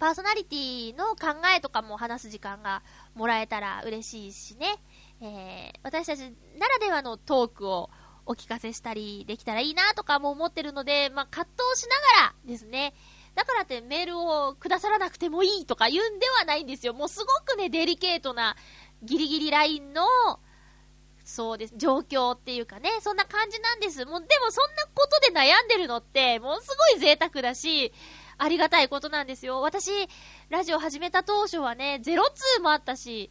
[0.00, 2.82] パーソナリティの考えとかも話す時間が
[3.14, 4.76] もらえたら嬉しいしね、
[5.20, 6.20] えー、私たち
[6.58, 7.90] ならではのトークを
[8.24, 12.94] お聞かせしたりできたらいいなとかも思ってるので、まあ、葛藤しながらですね、
[13.34, 16.94] だからってメールをくださらなくてもいいとか言うんではないんですよ。
[16.94, 18.56] もうすごくね、デリケートな
[19.02, 20.04] ギリギリラインの、
[21.24, 24.04] そうです、状況っていうかね、そんな感じなんです。
[24.04, 27.92] もう、でもそんなことで悩んでるのって、ものすごい贅沢だし、
[28.36, 29.60] ありがたいことなんですよ。
[29.60, 29.90] 私、
[30.48, 33.30] ラジオ始めた当初はね、ゼロツーもあったし、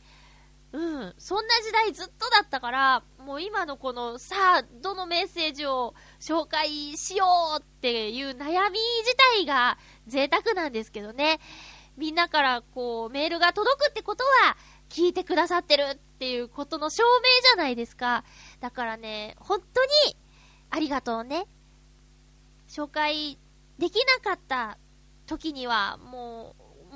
[0.71, 1.13] うん。
[1.17, 7.25] そんな時代ずっとだったから、もう今のこの、さあ、どのメッセージを紹介しよ
[7.57, 11.39] うっていう悩み自体が贅沢なんですけどね。
[11.97, 14.57] みんなからこう、メールが届くってことは、
[14.89, 18.23] 聞いてくださってるっていうことの証明じゃないですか。
[18.59, 19.89] だからね、本当に、
[20.69, 21.47] ありがとうね。
[22.67, 23.39] 紹介
[23.79, 24.77] できなかった
[25.25, 26.55] 時には、も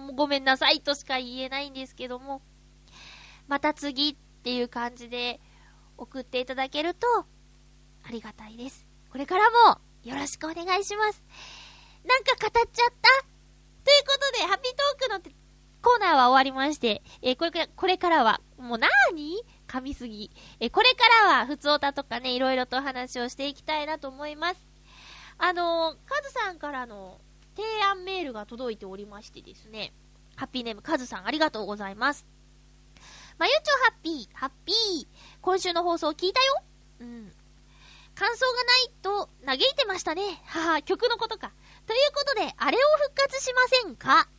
[0.09, 2.41] う、ごめんなさいとしか言えないんですけども、
[3.48, 5.39] また次っていう感じで
[5.98, 7.08] 送っていただけると、
[8.06, 8.88] ありがたいです。
[9.12, 11.24] これからもよろしくお願いします。
[12.06, 13.10] なんか語っちゃった？
[13.86, 14.74] ということで、ハッピー
[15.10, 15.34] トークの
[15.82, 20.32] コーナーは終わりまして、えー、これから、これからは、もうなーに噛みすぎ。
[20.62, 24.66] えー、これからは、普通歌とかね、いろいろと話をしていきたいなと思います。
[25.38, 27.20] あのー、カズさんからの
[27.58, 29.91] 提案メールが届いておりましてですね、
[30.38, 32.26] ハッピーネームカズさんありがとうございます。
[33.38, 35.08] まゆちょハッピー、ハッピー。
[35.42, 36.64] 今週の放送聞いたよ
[37.00, 37.34] うん。
[38.16, 40.22] 感想がないと嘆いてましたね。
[40.46, 41.52] はは、曲のことか。
[41.88, 42.80] ということで、あれを
[43.10, 44.30] 復活しませんか？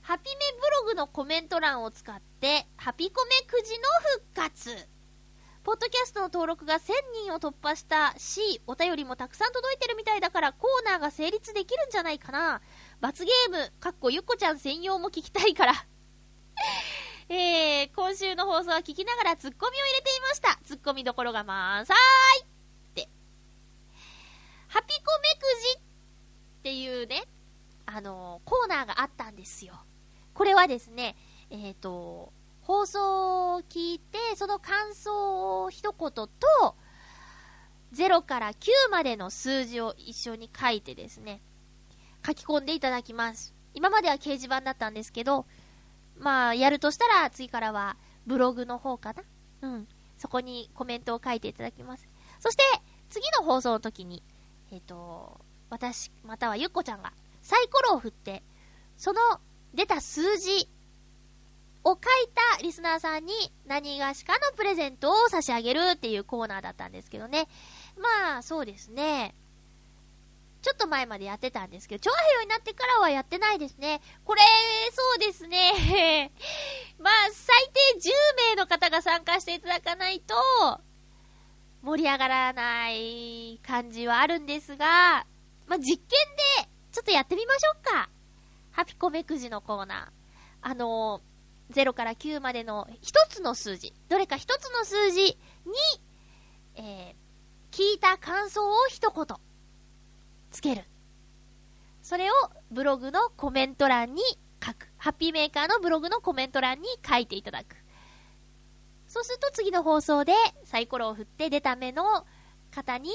[0.00, 3.84] ハピメブログのコメント欄を使って、ハピコメくじの
[4.16, 4.88] 復活。
[5.62, 6.92] ポッドキャストの登録が1000
[7.26, 12.62] 人を突破したし、お便りもたくさん届いてるみたいだからコーナーが成立できるんじゃないかな。
[13.00, 15.86] 罰ゲーム、かっこゆっこちゃん専用も聞きたいから
[17.28, 20.58] えー、今週の放送は聞きながらツッコミを入れていました。
[20.64, 21.96] ツッコミどころが満載
[22.42, 22.46] っ
[22.94, 23.08] て。
[24.68, 25.42] ハピコメく
[25.74, 25.82] じっ
[26.62, 27.24] ていうね、
[27.86, 29.74] あのー、コーナーがあったんですよ。
[30.34, 31.16] これはですね、
[31.50, 36.76] えっ、ー、と、放送を聞いて、その感想を一言と、
[37.92, 41.42] 0から9までの数字を一緒に書いてですね、
[42.24, 43.54] 書き込んでいただきます。
[43.74, 45.46] 今までは掲示板だったんですけど、
[46.22, 47.96] まあ、やるとしたら、次からは、
[48.26, 49.24] ブログの方かな
[49.62, 49.88] うん。
[50.16, 52.08] そこにコメントを書いていただきます。
[52.38, 52.62] そして、
[53.10, 54.22] 次の放送の時に、
[54.70, 57.12] えっ、ー、と、私、またはゆっこちゃんが、
[57.42, 58.44] サイコロを振って、
[58.96, 59.20] その
[59.74, 60.68] 出た数字
[61.82, 61.98] を書い
[62.56, 63.32] たリスナーさんに
[63.66, 67.48] 何がしかのプレゼントを差し上げるっていうコーナーだったんですけどね。
[67.96, 69.34] まあ、そうですね。
[70.62, 74.00] ちょっと前までやってたんですけど、長平になってからはやってないですね。
[74.24, 74.42] これ、
[74.92, 76.30] そうですね。
[77.00, 78.10] まあ、最低10
[78.50, 80.34] 名の方が参加していただかないと、
[81.82, 85.26] 盛り上がらない感じはあるんですが、
[85.66, 86.08] まあ、実験
[86.62, 88.08] で、ちょっとやってみましょうか。
[88.70, 90.10] ハピコメくじのコーナー。
[90.60, 95.36] あのー、0から9までの一つの数字、どれか一つの数字に、
[96.76, 99.51] えー、聞いた感想を一言。
[100.52, 100.84] つける。
[102.02, 102.34] それを
[102.70, 104.22] ブログのコメント欄に
[104.64, 104.88] 書く。
[104.98, 107.76] ハッピーメーカーのブログのコメント欄に書いていただく。
[109.08, 110.32] そうすると次の放送で
[110.64, 112.24] サイコロを振って出た目の
[112.70, 113.10] 方に、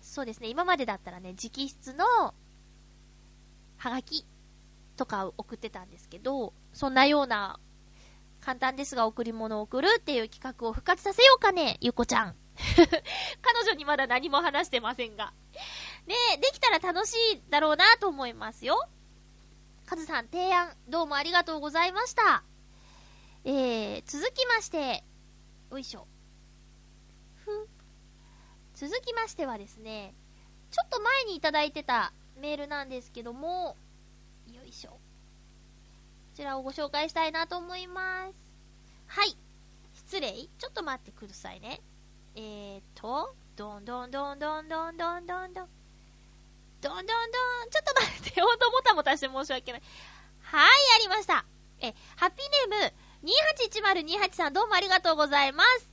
[0.00, 2.04] そうですね、今までだったらね、直筆の
[3.78, 4.24] はがき
[4.96, 7.58] とかを送ってたんですけど、そんなような
[8.40, 12.36] 簡単ですが贈り物を送るっていう企画を復活させようかね、ゆこちゃん。
[13.42, 15.32] 彼女にまだ何も話してませんが。
[16.06, 18.88] で、できたら楽しいだろうなと思いますよ。
[19.86, 22.42] カズさん提案、どうもありがとうございました。
[23.44, 25.04] えー、続きまして、
[25.70, 26.06] よいしょ。
[27.44, 27.68] ふ。
[28.74, 30.14] 続きましてはですね、
[30.70, 33.76] ちょっと前にいただいてたメールなんですけども、
[34.52, 34.90] よいしょ。
[34.90, 34.98] こ
[36.34, 38.34] ちらをご紹介したいなと思います。
[39.06, 39.36] はい。
[39.94, 41.80] 失礼ちょっと待ってくださいね。
[42.34, 45.81] えーと、どんどんどんどんどんどんどんどん。
[46.82, 47.70] どんどんどん。
[47.70, 49.82] ちょっと待って、ほんともたもたして申し訳ない。
[50.40, 51.44] はい、ありました。
[51.80, 52.94] え、ハッピーネーム、
[54.02, 55.90] 281028さんどうもありがとうございます。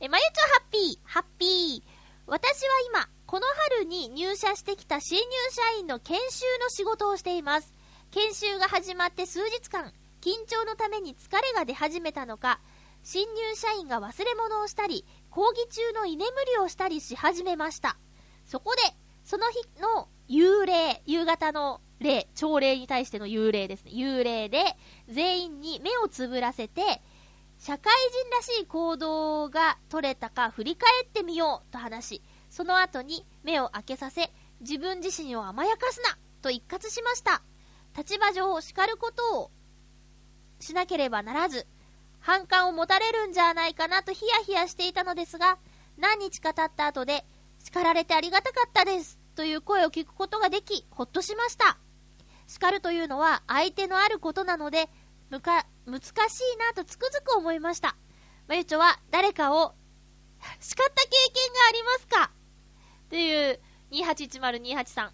[0.00, 1.98] え、まゆちょハッピー、ハッピー。
[2.26, 7.74] 私は今、この春に入社してきた新入社員の研修の仕事をしています。
[8.12, 12.60] 研修が始まって数日間、緊張のために疲れが出始めたのか、
[13.02, 17.96] 新入社員が忘れ物をしたり、講義中の居眠りをしたりし始めました。
[18.46, 18.82] そこで、
[19.28, 23.90] その日の幽霊、夕方の霊、朝礼に対しての幽霊ですね。
[23.94, 24.64] 幽霊で、
[25.06, 27.02] 全員に目をつぶらせて、
[27.58, 37.42] 社会人らしい行動が取れたか振り返ってみようと話し、その後に目を開けさせ、自分自身を甘やかすなと一括しました。
[37.94, 39.50] 立場上叱ることを
[40.58, 41.66] しなければならず、
[42.20, 45.58] 反感を持たれるんじゃないかなとヒヤヒヤしていたのですが、
[45.98, 47.26] 何日か経った後で、
[47.58, 51.78] 叱られてありがたかったですという声を聞くことができ、ほっとしました。
[52.48, 54.90] 叱るというのは相手のあることなので、
[55.30, 57.94] むか、難しいなとつくづく思いました。
[58.48, 59.74] まゆちょは誰かを
[60.58, 62.32] 叱った経験がありますか？
[63.04, 63.60] っていう
[63.92, 65.12] 281028さん。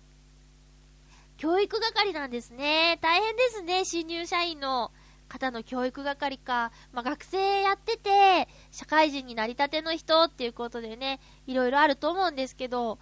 [1.37, 2.99] 教育係なんですね。
[3.03, 4.91] 大変ですね、新入社員の
[5.29, 6.73] 方の教育係か。
[6.93, 12.99] まあ、学生やってて、社会人になりたての人っていうことでね、いろいろあると思うんですけど、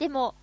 [0.00, 0.34] でも、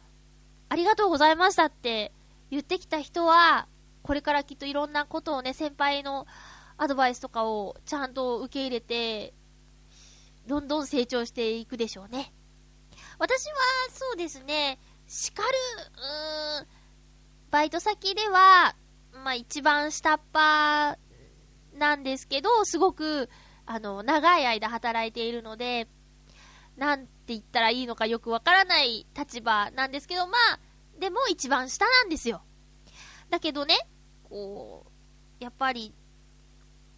[0.69, 2.11] ありがとうございましたって
[2.51, 3.67] 言ってきた人は、
[4.03, 6.27] これからきっといろんなことをね、先輩の
[6.77, 9.33] アドバイスとかをちゃんと受け入れて、
[10.45, 12.31] どんどん成長していくでしょうね。
[13.17, 13.55] 私は、
[13.91, 14.77] そうですね、
[15.07, 15.47] 叱る、
[16.59, 16.67] うーん、
[17.49, 18.75] バイト先では、
[19.23, 20.99] まあ一番下っ端
[21.73, 23.27] なんですけど、すごく、
[23.65, 25.87] あの、長い間働いているので、
[26.77, 30.59] なんって言ったらいいのかよくわからない立場なんですけど、まあ、
[30.97, 32.41] でも一番下なんですよ。
[33.29, 33.75] だけどね、
[34.23, 34.85] こ
[35.41, 35.93] う、やっぱり、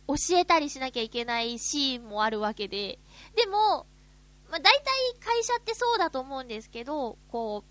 [0.08, 3.00] 教えたりしなきゃいけないシーンもあるわけで、
[3.36, 3.88] でも、
[4.52, 4.84] まあ、大体
[5.20, 7.64] 会社ってそうだと思うんですけど、こ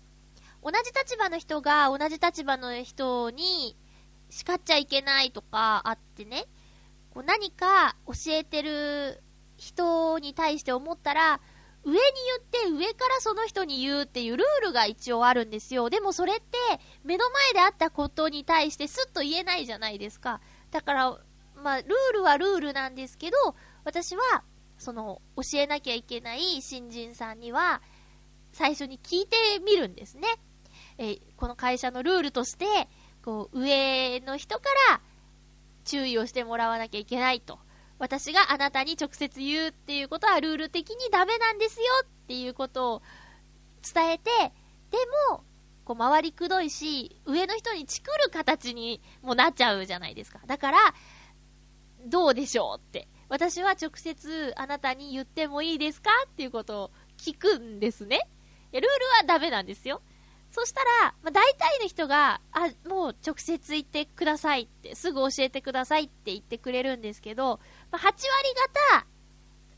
[0.61, 3.77] う、同じ立場の人が同じ立場の人に
[4.29, 6.45] 叱っちゃいけないとかあってね、
[7.11, 9.23] こう何か教えてる
[9.55, 11.39] 人に対して思ったら、
[11.89, 15.89] 上に言って上からその人に言うっていうルールが一応あるんですよ。
[15.89, 16.43] でもそれって
[17.03, 20.41] 目の前であったことに対してスッと言えないじゃないですか。
[20.71, 21.19] だから、
[21.55, 23.37] まあ、ルールはルールなんですけど、
[23.83, 24.43] 私は、
[24.77, 27.81] その、教えなきゃいけない新人さんには、
[28.53, 29.35] 最初に聞いて
[29.65, 30.27] みるんですね。
[30.97, 32.65] えこの会社のルールとして、
[33.23, 35.01] こう、上の人から
[35.85, 37.59] 注意をしてもらわなきゃいけないと。
[37.99, 43.01] 私があなたに直接言うっていうことはルール的にダメなんですよっていうことを
[43.93, 44.29] 伝えて、
[44.91, 44.97] で
[45.29, 45.43] も、
[45.83, 50.39] こう回りくどいし、上の人にチクる形にもなっちゃうじゃないですか。
[50.47, 50.77] だから、
[52.05, 53.07] どうでしょうって。
[53.27, 58.27] 私は直接あなたに言ってもいいですかっていうことを聞くんですね。
[58.71, 58.87] ルール
[59.17, 60.01] はダメなんですよ。
[60.51, 67.59] そしたら、まあ、大体の人が、あ、もう直接言ってくださいって、すぐ教えてくださいって言ってくれるんですけど、
[67.91, 68.17] まあ、8割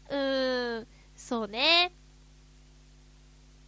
[0.10, 1.94] 方、うーん、そうね、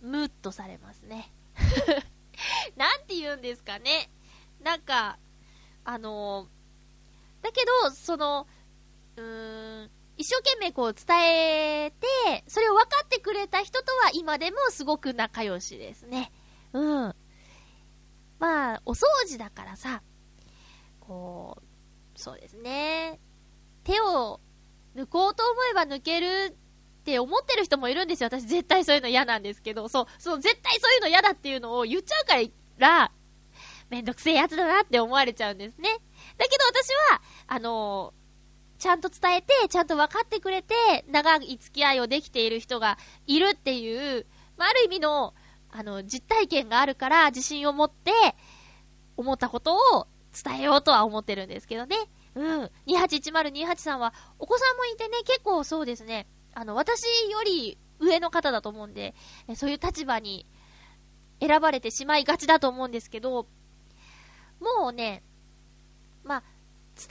[0.01, 1.31] ムッとされますね。
[2.75, 4.09] なんて言うんですかね。
[4.61, 5.17] なんか、
[5.85, 8.47] あのー、だけど、その、
[9.15, 16.31] うーん、一生懸命こう伝えて、それを分かってくれた人とは今でもすごく仲良しですね。
[16.73, 17.15] うん。
[18.39, 20.03] まあ、お掃除だからさ、
[20.99, 23.19] こう、そうですね。
[23.83, 24.39] 手を
[24.95, 26.55] 抜こうと思えば抜ける
[27.01, 28.27] って思ってる人もいるんですよ。
[28.27, 32.35] 私絶対そういうの嫌なんですけど、そう、そう、絶対そういうの嫌だっていうのを言っちゃうか
[32.77, 33.11] ら、
[33.89, 35.89] めんどくせえやつだなって思われちゃうんですね。
[36.37, 40.75] だけど私は、あのー、ちゃんと伝えて、ちゃんと分かってくれて、
[41.09, 44.25] 長い付き合いをできている人がいるっていう、
[44.57, 45.33] まあ、ある意味の、
[45.71, 48.11] あの、実体験があるから自信を持って、
[49.17, 51.95] 思ったことを伝えようとは思ってるんですけどね。
[52.35, 52.71] うん。
[52.87, 56.27] 281028さんは、お子さんもいてね、結構そうですね。
[56.53, 59.13] あの、私より上の方だと思うんで、
[59.55, 60.45] そういう立場に
[61.39, 63.47] 選ばれてしまいがちだと思うんですけど、
[64.59, 65.23] もうね、
[66.23, 66.43] まあ、
[66.95, 67.07] 伝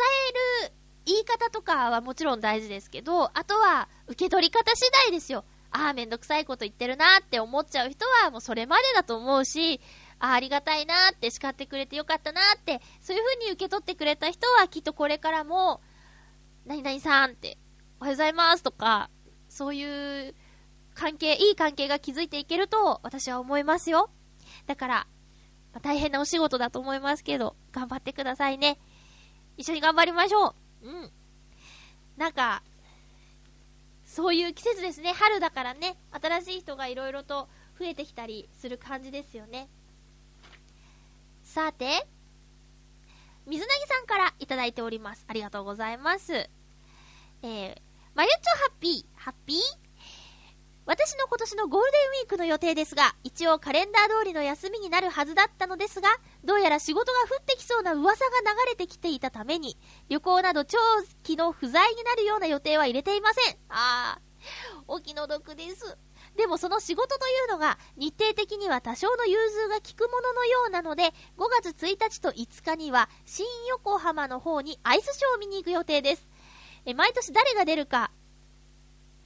[0.64, 0.72] える
[1.04, 5.44] 言い方とかはもちろん大事ですけど、あとは受け取り方次第ですよ。
[5.70, 9.80] ああ、めんどくさいこと言ってるなって思っちゃう人はもうそれまでだと思うし、
[10.24, 15.80] あありがたいなって叱ってくれてよかったなって、そういう風に受け取ってくれた人はきっとこれからも、
[16.64, 17.58] 何々さんって、
[17.98, 19.10] おはようございますとか、
[19.48, 20.34] そういう
[20.94, 24.10] 関係、いい関係が築いていけると私は思いますよ。
[24.66, 25.06] だから、
[25.72, 28.78] まあ、大変なお仕事だと思いますけど、頑張ってくださいね。
[29.56, 30.54] 一緒に頑張りましょ
[30.84, 30.88] う。
[30.88, 31.12] うん。
[32.16, 32.62] なんか、
[34.04, 35.12] そういう季節ですね。
[35.14, 39.68] 春だからね、新しい人がいろいろと増えてきたりする感じですよね。
[41.52, 42.06] さて、
[43.46, 45.26] 水なぎさんからいただいております。
[45.28, 46.32] ありがとうございます。
[46.32, 47.76] えー、
[48.14, 49.58] まゆちょハッピー、ハッピー？
[50.86, 56.08] 私の今年のゴールデンウィークの予定ですが、一応カレンダー通りの休みになるはずだったのですが、
[56.42, 59.76] どうやら仕事が降ってきそうな噂が流れてきていたために、
[60.08, 60.78] 旅行など長
[61.22, 63.58] 期の不在になるような予定は入れていません。
[63.68, 65.98] あー、お気の毒です。
[66.36, 71.12] でもその仕事というのが日程的には多少の融通が利くもののようなので、5
[71.62, 76.26] 月1日と5日には新横浜の方にアイスショーを見に行く予定です。
[76.84, 78.10] え毎年誰が出るか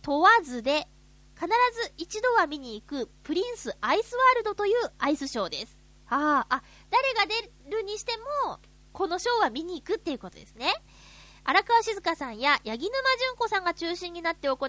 [0.02, 0.86] 問わずで
[1.34, 1.48] 必
[1.84, 5.76] ず一度は見に行くプリンスアイスワールドというアイスショーです。
[6.08, 8.12] ああ、あ、誰が出るにして
[8.46, 8.58] も、
[8.92, 10.72] このショーは見に行くっていうことですね。
[11.48, 12.90] 荒川静香さんや八木沼
[13.20, 14.68] 純子さんが中心になって行う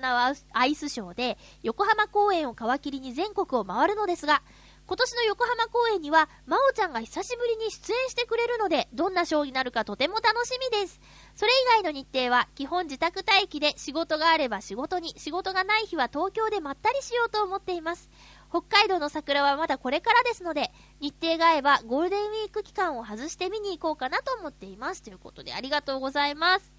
[0.53, 4.43] アイスショーで、横浜公演を皮切りに全国を回るのですが、
[4.85, 11.01] 今年の横浜公演には、真央ちゃんが久しぶりに出演してくれるので、どんなショーになるかとても楽しみです。
[11.35, 18.09] それ以外の日程は、基本自宅待機で仕事があれば仕事に、仕事がない日は東京でまったりしようと思っています。
[18.49, 25.03] 北海道の桜はまだこれからですので、日程が合えばゴールデンウィーク期間を外して見に行こうかなと思っています。
[25.03, 26.73] ということで、ありがとうございます。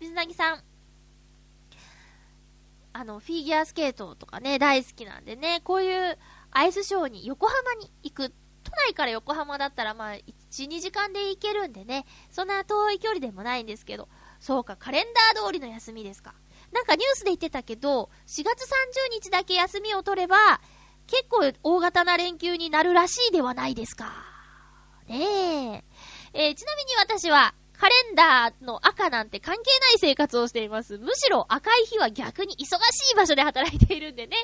[0.00, 0.62] 水なぎさん。
[2.94, 6.18] あの、フィギュアスケートとかね、大好きなんでね、こういう
[6.50, 8.32] アイスショーに横浜に行く。
[8.64, 10.22] 都内から横浜だったらまあ、1、
[10.68, 14.08] 2時間で行けるんでね、そんな遠い距離でもないんですけど、
[14.40, 16.34] そうか、カレンダー通りの休みですか。
[16.72, 20.60] なんかニュースで言ってたけど、4月30日だけ休みを取れば、
[21.12, 24.10] 結構大型な連休になるらしいではないですか。
[25.06, 25.84] ねえ。
[26.32, 30.96] えー、ちなみに私は、カレンダーの赤なんて関係ない生活をしています。
[30.96, 34.36] むしろ赤い日は逆に忙しい場所で働いているんでね。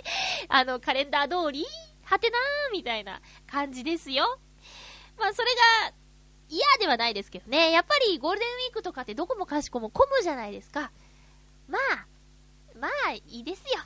[0.50, 1.64] あの、カレンダー通り、
[2.04, 4.38] はてなーみたいな感じですよ。
[5.18, 5.48] まあ、それ
[5.88, 5.94] が
[6.50, 7.70] 嫌ではないですけどね。
[7.70, 10.92] やっぱりゴールデンウィークとかってどこもかしこも混むじゃないですか。
[11.66, 12.06] まあ、
[12.78, 13.80] まあ、いいですよ。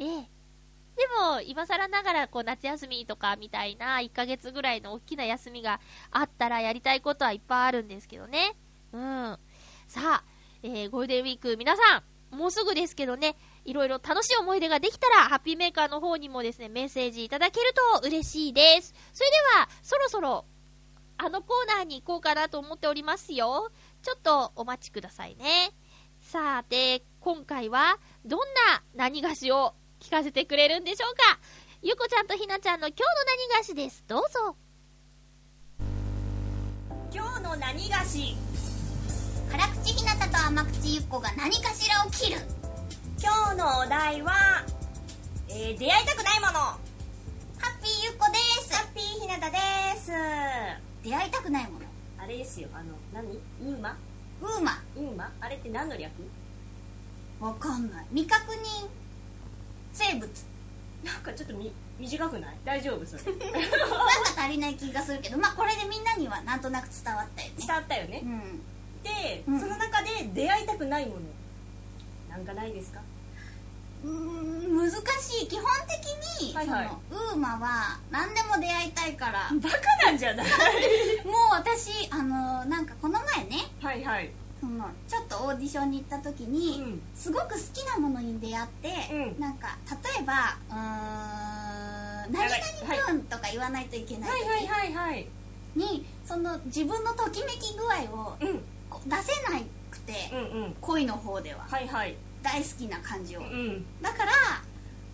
[0.00, 0.33] ええ。
[0.96, 5.80] でも、今更ながら、こう、夏休みとかみたいな、1ヶ月ぐらいの大きな休みが
[6.10, 8.54] あったらやりたいことはいっぱいあるんですけどね。
[8.92, 9.38] うん。
[9.88, 10.24] さあ、
[10.62, 18.94] えー、ゴールデンウィーク、皆さん、もうすぐですけどね、いろいろ楽しい思い出ができたら、ハッピーメーカーの方にもですね、メッセージいただけると嬉しいです。
[19.12, 20.44] それでは、そろそろ、
[21.16, 23.70] あのコーナーに行こうかなと思っておりますよ。
[24.02, 25.72] ちょっとお待ちくださいね。
[26.20, 29.74] さて、今回は、どんな何菓子を
[30.04, 31.38] 聞かせてくれるんでしょうか？
[31.80, 33.06] ゆこちゃんとひなちゃんの今日の
[33.56, 34.04] 何菓子です。
[34.06, 34.54] どうぞ。
[37.10, 38.36] 今日の何菓子
[39.50, 42.40] 辛口ひなたと甘口ゆっこが何かしらを切る。
[43.18, 44.66] 今日のお題は、
[45.48, 46.52] えー、出会いたくないもの。
[46.52, 46.78] ハ
[47.62, 48.74] ッピーゆっこです。
[48.74, 49.56] ハッピーひなたで
[49.96, 50.12] す。
[51.02, 51.86] 出会いたくないもの。
[52.18, 53.26] あれですよ、あの、何？
[53.32, 53.96] ウーマ？
[54.42, 54.82] ウーマ。
[54.96, 55.32] ウーマ？
[55.40, 56.12] あれって何の略？
[57.40, 58.06] わかんない。
[58.10, 58.86] 未確認
[59.94, 60.28] 生物。
[61.04, 62.56] なんかちょっとみ短くない？
[62.64, 63.22] 大丈夫それ。
[63.52, 67.54] なんか足りない気がするけどまあこれでみんなにはなんとなく伝わったよね。
[67.58, 68.62] 伝わったよね、うん、
[69.02, 71.20] で、うん、その中で出会いたくないもの。
[72.30, 73.00] なんかないですか？
[74.02, 74.94] うん難し
[75.44, 75.46] い。
[75.46, 79.50] 基本的に、はいはい、そのウーマは何でも出会いたいから。
[79.52, 80.46] バカなんじゃない？
[81.24, 84.30] もう私あのなんかこの前ねはいはい
[84.64, 95.28] そのちょっとオーディションに行った時に、うん、すごく好きなものに出会って、うん、なんか例えばうーん「何々くん」とか言わないといけない時
[95.76, 98.62] にその自分のときめき具合を、うん、
[99.06, 99.60] 出せな
[99.90, 104.32] くて、うんうん、恋の方では、はいはい、大好きな感じを、うん、だから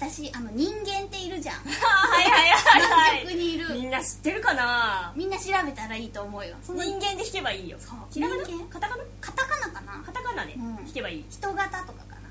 [0.01, 1.57] 私あの人間っているじゃん。
[1.61, 3.75] はいはいはい、はい、にいる。
[3.75, 5.13] みんな知ってるかな？
[5.15, 6.57] みんな調べたらいいと思うよ。
[6.63, 7.19] 人間。
[7.19, 7.77] で弾けばいいよ。
[7.79, 7.99] そう。
[8.11, 8.67] 人間。
[8.71, 9.05] カタカナ？
[9.21, 10.03] カタカナかな？
[10.03, 12.31] カタカナで弾けばいい、人型とかかな。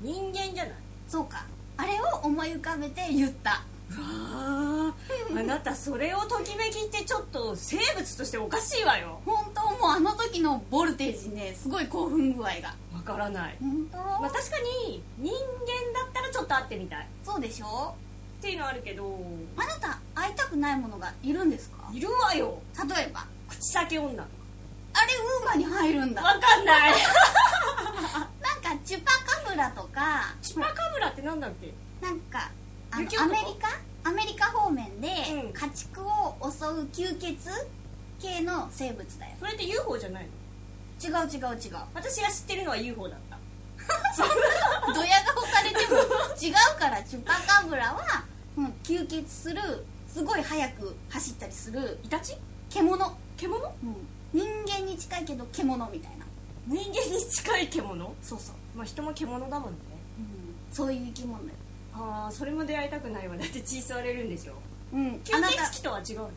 [0.00, 0.74] 人間じゃない。
[1.06, 1.44] そうか。
[1.76, 3.64] あれを思い浮かべて言った
[3.98, 4.92] あ
[5.36, 9.20] あなたそれをときめきってちょっと生物としておかしいわよ。
[9.24, 12.74] 本当もうあの時のボルテージねすごい興奮具合が。
[12.94, 13.56] わからない。
[13.60, 13.98] 本当？
[13.98, 15.38] まあ確かに人間
[15.98, 17.08] だったらちょっと会ってみたい。
[17.24, 17.94] そうでしょ？
[18.38, 19.18] っていうのはあるけど。
[19.56, 21.90] あなた会いたくないものがいるんですか？
[21.92, 22.60] いるわよ。
[22.76, 23.24] 例えば？
[23.48, 24.28] 口先女とか。
[24.92, 26.22] あれウーマに入るんだ。
[26.22, 26.92] わかんない。
[28.12, 30.34] なんかチュパカブラとか。
[30.42, 31.72] チュパカブラってなんだっけ？
[32.04, 32.50] なんか
[32.92, 33.10] アメリ
[33.60, 34.08] カ？
[34.08, 35.08] アメリカ方面で
[35.44, 35.52] うん。
[35.52, 37.36] 家畜を襲う吸血
[38.20, 39.32] 系の生物だよ。
[39.38, 40.30] それって UFO じゃないの？
[41.02, 41.76] 違う違う違う。
[41.94, 43.38] 私が知ってるのは UFO だった。
[44.94, 45.96] ドヤ顔されても
[46.40, 48.24] 違うからチュパカブラは、
[48.56, 49.60] うん、吸血する
[50.06, 52.36] すごい速く走ったりするイタチ？
[52.68, 53.72] 獣、獣？
[53.82, 53.96] うん、
[54.32, 56.26] 人間に近いけど獣みたいな。
[56.66, 58.14] 人間に近い獣？
[58.22, 59.78] そうそう、まあ人も獣だもんね。
[60.18, 61.50] うん、そういう生き物よ
[62.00, 64.54] ああそれも出会いたくないわだって血吸われるんでしょ？
[64.92, 65.20] うん。
[65.24, 65.44] 吸血鬼
[65.82, 66.30] とは違うの？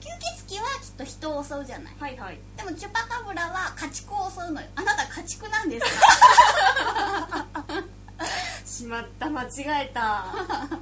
[0.00, 0.04] 吸
[0.48, 1.94] 血鬼はきっと人を襲うじゃない。
[1.98, 2.38] はいはい。
[2.56, 4.66] でもチュパカブラは家畜を襲うのよ。
[4.74, 7.46] あなた家畜なんですか？
[8.64, 9.48] しまった間違
[9.84, 10.00] えた。
[10.02, 10.78] ああな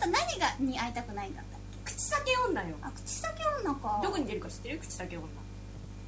[0.00, 1.92] た何がに会いたくないんだったっけ？
[1.92, 2.76] 口先女よ。
[2.82, 3.32] あ口先
[3.64, 4.00] 女か。
[4.02, 4.78] どこに出るか知ってる？
[4.78, 5.26] 口先女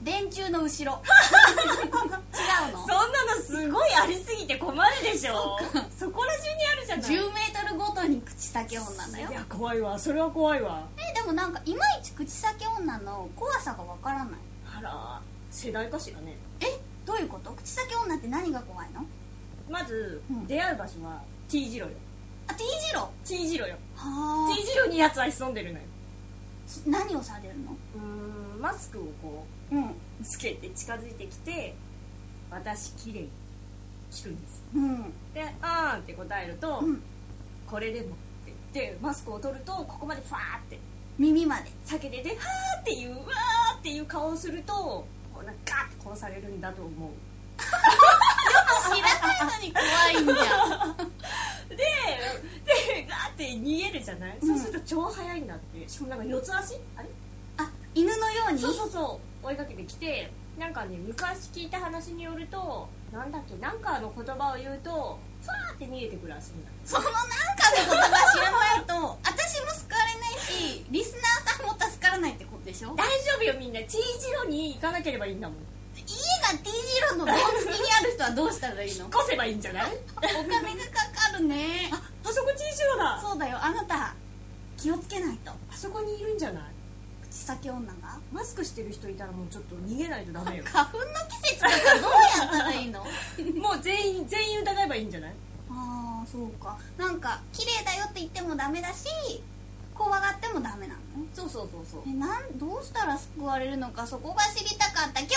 [0.02, 1.00] 電柱の後ろ。
[1.06, 2.78] 違うの？
[2.78, 5.58] そんなのすごいありすぎて困るでしょ。
[5.98, 7.10] そこら中にあるじゃない。
[7.10, 9.30] 10メートルごとに口先女だよ。
[9.30, 9.98] いや怖いわ。
[9.98, 10.86] それは怖いわ。
[10.96, 14.34] えでもなんかいまいち口先女の怖さがわからない。
[14.78, 16.36] あら世代かしらね。
[16.60, 16.66] え
[17.06, 17.52] どういうこと？
[17.52, 19.04] 口先女って何が怖いの？
[19.70, 20.46] まず、うん。
[20.46, 21.88] 出会う場所は T 字路よ。
[22.48, 22.96] あ T 字路？
[22.98, 23.76] は T 字路よ。
[23.98, 24.48] あ。
[24.56, 25.84] T 字路にやつは潜んでるのよ。
[26.86, 27.72] 何をされるの？
[27.94, 29.90] うーんマスクをこうん。
[29.90, 31.74] うつけて近づいてきて
[32.50, 33.28] 「私綺麗
[34.10, 34.62] 聞くんです。
[34.74, 35.12] うん。
[35.34, 37.02] で「あーん」って答えると「うん。
[37.66, 40.78] これでも」って言ってマスクを取るとここまでファーって。
[41.18, 41.70] 耳まで。
[41.84, 47.10] 酒でで「はー」っていう「わー」っていう顔をするとこうなんかガーって殺されるんだと思う。
[47.58, 50.96] 知らないのに怖いんじゃん
[51.68, 55.88] ででガーって逃げるじゃない、うんそうすると超速いんだって。
[55.88, 56.74] しかもなんか四つ足？
[56.96, 57.08] あれ？
[57.58, 58.58] あ犬のように？
[58.60, 66.70] そうそうそう追いかけてきてなんかね昔聞いた話によるとなんだっけなんかの言葉を言うとファーって逃げてくるらしいんだ。
[66.84, 67.20] そのなんか
[67.74, 72.94] の言葉知らないと私も救われないしリスナーさんも助からないってことでしょ？
[72.94, 73.80] 大丈夫よみんな。
[73.80, 73.98] T 字
[74.44, 75.58] 路に行かなければいいんだもん。
[75.96, 76.72] 家が T 字
[77.10, 79.08] 路のドン付きにある人はどうしたらいいの？
[79.08, 79.84] 越せばいいんじゃない？
[80.16, 81.90] お金がかかるね。
[81.92, 83.20] ああそこ T 字路だ。
[83.20, 84.14] そうだよあなた
[84.76, 85.50] 気をつけないと。
[85.50, 86.62] あそこにいるんじゃない？
[87.32, 87.92] 口先女が
[88.30, 91.04] マスクしてる人いたらもうちょっと逃げないとダメよ花粉の
[91.42, 91.70] 季節とか
[92.00, 93.00] どうやったらいいの？
[93.00, 93.06] も
[93.70, 95.32] う全員全員疑えばいいんじゃない？
[95.70, 96.76] ああそうか。
[96.98, 99.06] なんか綺麗だよって言ってもダメだし
[99.94, 101.22] 怖がってもダメなの？
[101.22, 102.02] ねそうそうそうそう。
[102.06, 104.06] えなんどうしたら救われるのか？
[104.06, 105.34] そこが知りたかった今日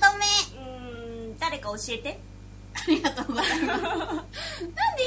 [0.00, 0.24] まとめ。
[0.58, 2.18] うーん誰か教えて。
[2.76, 3.82] ありがとうございます。
[3.84, 4.24] なんで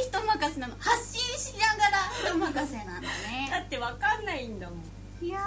[0.07, 0.75] 人任せなの？
[0.79, 1.97] 発信しながら
[2.29, 4.79] 人任せなんだだねってわかんないんだもん
[5.21, 5.39] いや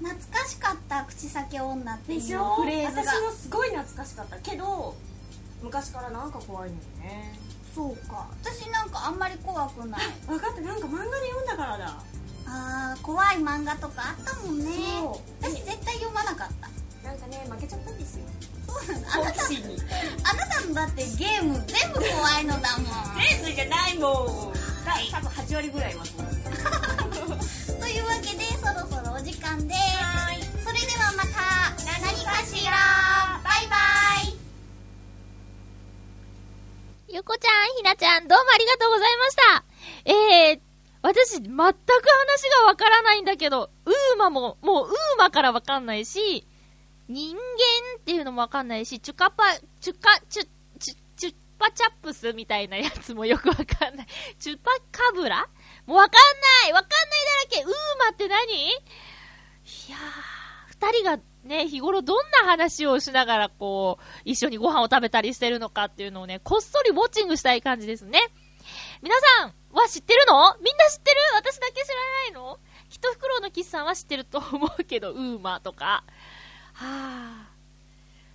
[0.00, 3.02] ー懐かしかった口先女っていうフレーズが。
[3.02, 4.94] 私もすごい懐かしかったけど
[5.62, 7.38] 昔からなんか怖いのよね。
[7.74, 8.28] そうか。
[8.42, 10.00] 私なんかあんまり怖くない。
[10.26, 10.60] 分かった。
[10.60, 12.02] なんか漫画で読んだからだ。
[12.46, 14.70] あー怖い漫画とかあったもんね。
[15.00, 15.44] そう。
[15.44, 16.70] 私絶対読まなかった。
[17.08, 18.24] なんかね負けちゃったんですよ。
[18.66, 19.06] そうなの。
[19.12, 22.86] あなたあなたのだってゲーム全部怖いのだもん。
[23.18, 24.52] 全部じゃないもん。
[24.84, 26.26] だ多分8割ぐらいはそう。
[27.80, 28.59] というわけでそ
[29.58, 30.64] です。
[30.64, 31.70] それではまた
[32.00, 32.72] 何かしら。
[33.42, 33.76] バイバ
[34.28, 34.34] イ。
[37.08, 39.64] ゆこちゃん、ひなちゃん、どうもありがとうございました。
[40.04, 40.60] えー、
[41.02, 41.72] 私、全く話
[42.60, 46.46] がわからないんだけど、ウーマも、もうウーマからわかんないし、
[47.08, 47.42] 人間
[47.98, 50.48] っていうのもわかんないし、チュカパ、チュカ、チュ、
[50.78, 54.06] チュ、チュッパチャップスみたいなやつもよくわかんない。
[54.38, 55.48] チュパカブラ？
[55.86, 56.12] もうわかん
[56.62, 56.72] ない！
[56.72, 57.64] わかんないだらけ！
[57.64, 58.70] ウーマって何？
[59.88, 60.00] いやー、
[60.68, 68.18] 二人がね、日頃どんな話をしながらこう、一緒にご飯を食べたりしてるのかっていうのをね、こっそりウォッチングしたい感じですね。
[69.02, 70.54] 皆さんは知ってるの？
[70.56, 71.16] みんな知ってる？
[71.36, 72.58] 私だけ知らないの？
[72.88, 76.04] 一袋のキスさんは知ってると思うけど、 ウーマとか。
[76.74, 77.50] はぁ。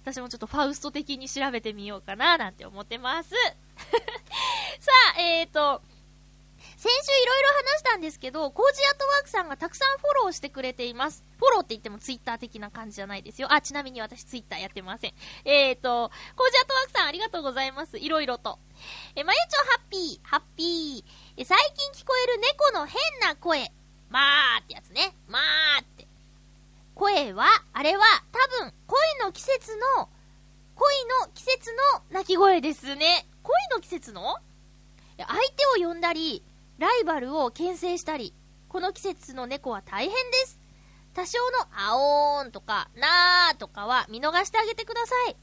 [0.04, 3.32] 私もちょっとファウスト的に調べてみようかななんて思ってます。
[4.80, 5.82] さあ、えーと、
[6.86, 11.24] 先週いろいろ話したんですけど、コージアットワークさんがたくさんフォローしてくれています。
[11.40, 13.52] フォローって言ってもツイッター的な感じじゃないですよ。
[13.52, 15.14] あ、ちなみに私ツイッターやってません。
[15.46, 17.98] えーと、コージアットワークさんありがとうございます。
[17.98, 18.60] いろいろと。
[19.16, 21.04] え、まゆちょハッピー、ハッピー。
[21.38, 23.72] え、最近聞こえる猫の変な声。
[24.12, 25.16] まーってやつね。
[25.28, 26.08] まーって。
[26.94, 30.08] 声は、あれは多分恋の季節の、
[30.76, 33.26] 恋の季節の鳴き声ですね。
[33.42, 34.38] 恋の季節の？
[35.18, 36.44] 相手を呼んだり、
[36.78, 38.34] ライバルを牽制したり、
[38.68, 40.60] この季節の猫は大変です。
[41.14, 45.38] 多少のあおーんとか、なーとかは見逃してあげてください。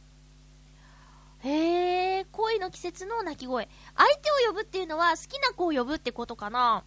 [1.48, 3.68] へー、恋の季節の鳴き声。
[3.96, 6.84] 相手を呼ぶっていうのは好きな子を呼ぶってことかな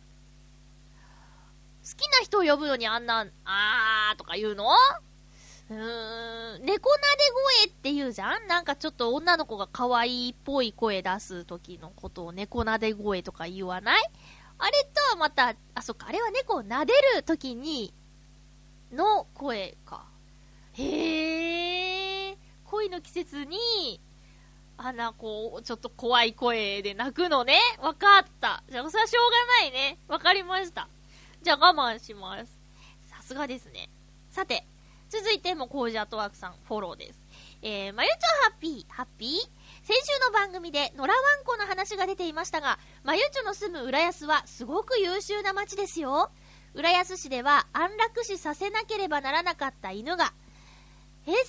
[1.83, 4.65] 好きな人を呼ぶのにあんな、あーとか言うの？
[5.67, 5.79] うーん、
[6.63, 8.45] 猫なで声って言うじゃん？
[8.47, 14.03] なんかちょっと女の子が可愛いっぽい声出す時のことを猫なで声とか言わない？
[14.57, 17.93] あれとはまた、あ、そっか、あれは猫を撫でる時に、
[18.91, 20.05] の声か。
[20.73, 22.37] へー。
[22.65, 23.99] 恋の季節に、
[24.77, 27.59] あんな、こう、ちょっと怖い声で泣くのね。
[27.79, 28.63] わかった。
[28.69, 29.97] じゃあ、それはしょうがないね。
[30.07, 30.89] わかりました。
[31.41, 32.59] じゃあ、我慢します。
[33.07, 33.89] さすがですね。
[34.29, 34.65] さて、
[35.09, 37.21] 続いてもコージアートワークさん、フォローです。
[37.61, 39.29] えー、まゆちょハッピー、ハッピー
[39.85, 46.31] 先週の番組で野良ワンコの話が出ていましたが、まゆちょの住む浦安はすごく優秀な街ですよ。
[46.73, 50.33] 浦安市では安楽死させなければならなかった犬が、
[51.23, 51.43] 平成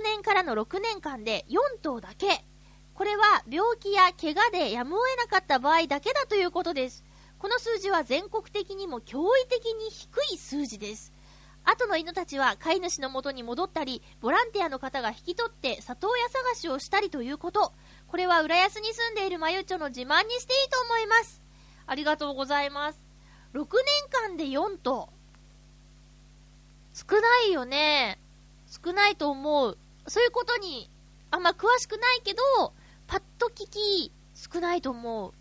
[0.00, 2.46] 14年からの6年間で4頭だけ。
[2.94, 7.04] これは病気や怪我でやむを得なかった場合だけだということです。
[7.38, 11.12] この数字は全国的にも驚異的に低い数字です。
[11.64, 17.72] 後の犬たちは飼い主の元に戻ったり、ボランティアの方が引き取って里親探しをしたりということ。
[18.08, 21.40] これは浦安に住んでいるまゆちょの自慢にしていいと思います。
[21.86, 22.98] ありがとうございます。
[23.54, 23.66] 6年
[24.10, 25.08] 間で4頭。
[26.94, 28.18] 少ないよね。
[28.84, 29.78] 少ないと思う。
[30.06, 30.90] そういうことに、
[31.30, 32.72] あんま詳しくないけど、
[33.06, 35.32] パッと聞き、少ないと思う。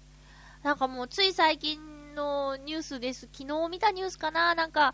[0.64, 3.28] なんかもうつい最近のニュースです。
[3.34, 4.94] 昨日見たニュースかななんか、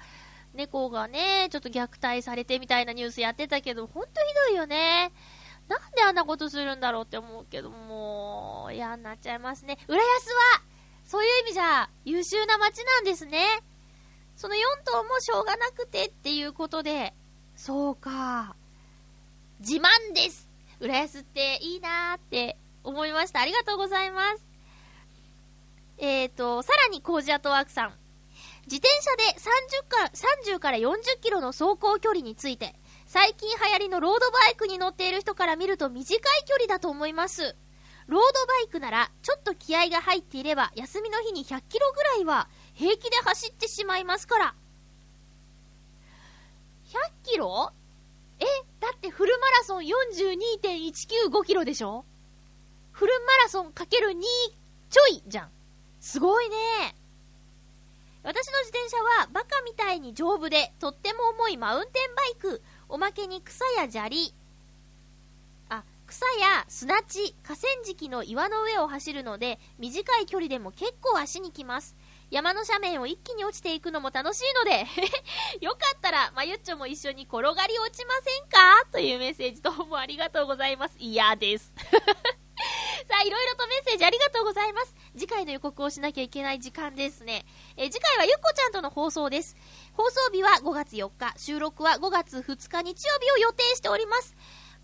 [0.53, 5.11] 猫がね、ちょっと虐待されてみたいなニュースやってたけど、ほんとひどいよね。
[5.67, 9.77] なんであんなことするんだろうって思うけどもう、嫌になっちゃいますね。
[9.87, 10.61] 浦安は、
[11.05, 13.45] そういう意味じゃ優秀な街なんですね。
[14.35, 17.13] その4頭もしょうがなくてっていうことで、
[17.55, 18.55] そうか。
[19.59, 20.47] 自慢です。
[20.79, 23.41] 浦安っていいなーって思いました。
[23.41, 24.45] ありがとうございます。
[25.97, 27.93] えーと、さらにコージアトワークさん。
[28.69, 30.11] 自転車で30か
[30.53, 37.55] ,30 から40キロの走行距離について、最近流行りのロードバイクに乗っている人から見ると短い距離だと思います。
[38.07, 44.55] ロードバイクなら、ちょっと気合が入っていれば、休みの日に100キロぐらいは平気で走ってしまいますから。
[47.23, 47.71] 100キロ？
[48.39, 48.45] え、
[48.81, 52.03] だってフルマラソン42.195キロでしょ？
[52.91, 54.13] フルマラソンかける2
[54.89, 55.49] ちょいじゃん。
[56.01, 56.55] すごいね。
[58.23, 62.61] 私の自転車はバカみたいに丈夫で、とっても重いマウンテンバイク。
[62.89, 64.33] おまけに草や砂利、
[65.69, 71.95] あ草や砂地、河川敷の岩の上を走るので、短い距離でも結構足にきます。
[72.29, 74.85] 山の斜面を一気に落ちていくのも楽しいので
[75.63, 78.85] よかったら、まゆっちょも一緒に転がり落ちませんか？
[78.91, 80.95] というメッセージどうもありがとうございます。
[80.99, 81.71] 嫌です
[83.07, 84.95] さあ、いろいろとメッセージありがとうございます。
[85.15, 87.45] 次回の予告をしなきゃいけない時間ですね。
[87.75, 89.55] え次回はゆっこちゃんとの放送です。
[89.93, 94.35] 放送日は5月4日、収録は5月2日日曜日を予定しております。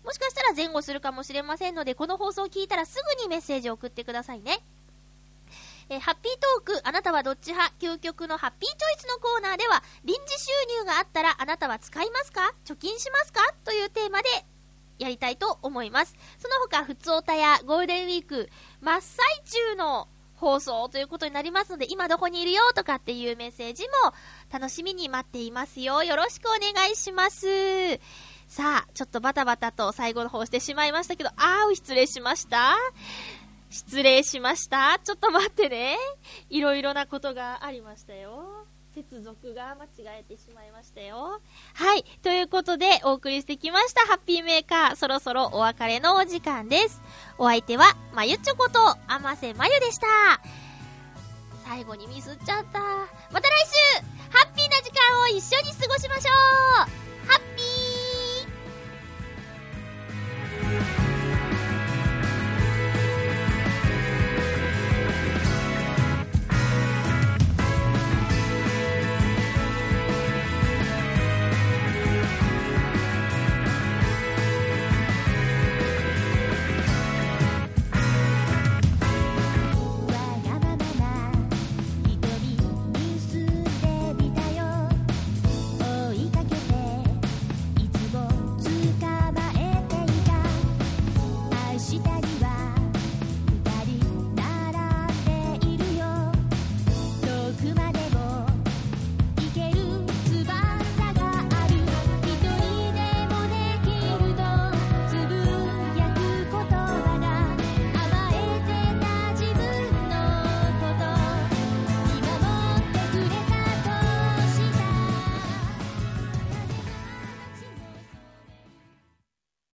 [0.04, 4.62] もしかしたら前後するかもしれませんので、この放送を聞いたらすぐにメッセージを送ってくださいね。
[5.88, 7.74] え、ハッピートーク、あなたはどっち派？
[7.78, 12.54] 究極のハッピーチョイスのコーナーでは、臨時収入があったらあなたは使いますか？
[12.64, 13.40] 貯金しますか？
[13.64, 14.28] というテーマで
[14.98, 16.16] やりたいと思います。
[16.38, 18.48] その他、ふつおたやゴールデンウィーク、
[18.80, 24.12] 真っ最中の放送ということになりますので、今どこにいるよとかっていうメッセージも
[24.52, 26.02] 楽しみに待っていますよ。
[26.02, 27.98] よろしくお願いします。
[28.46, 32.76] さあ、ちょっとバタバタと最後の方してしまいましたけど、あー、失礼しました。
[33.70, 35.00] 失礼しました。
[35.02, 35.96] ちょっと待ってね。
[36.50, 38.53] いろいろなことがありましたよ。
[38.94, 41.40] 接続が間違えてしまいましたよ。
[41.74, 42.04] はい。
[42.22, 44.96] ということで、お送りしてきました、ハッピーメーカー。
[44.96, 47.02] そろそろお別れのお時間です。
[47.36, 48.78] お相手は、まゆちょこと、
[49.08, 50.06] あませまゆでした。
[51.64, 52.78] 最後にミスっちゃった。
[53.32, 53.66] また来
[54.00, 56.88] 週ハッピーな時間を一緒に過ごしましょう
[57.28, 61.03] ハッピー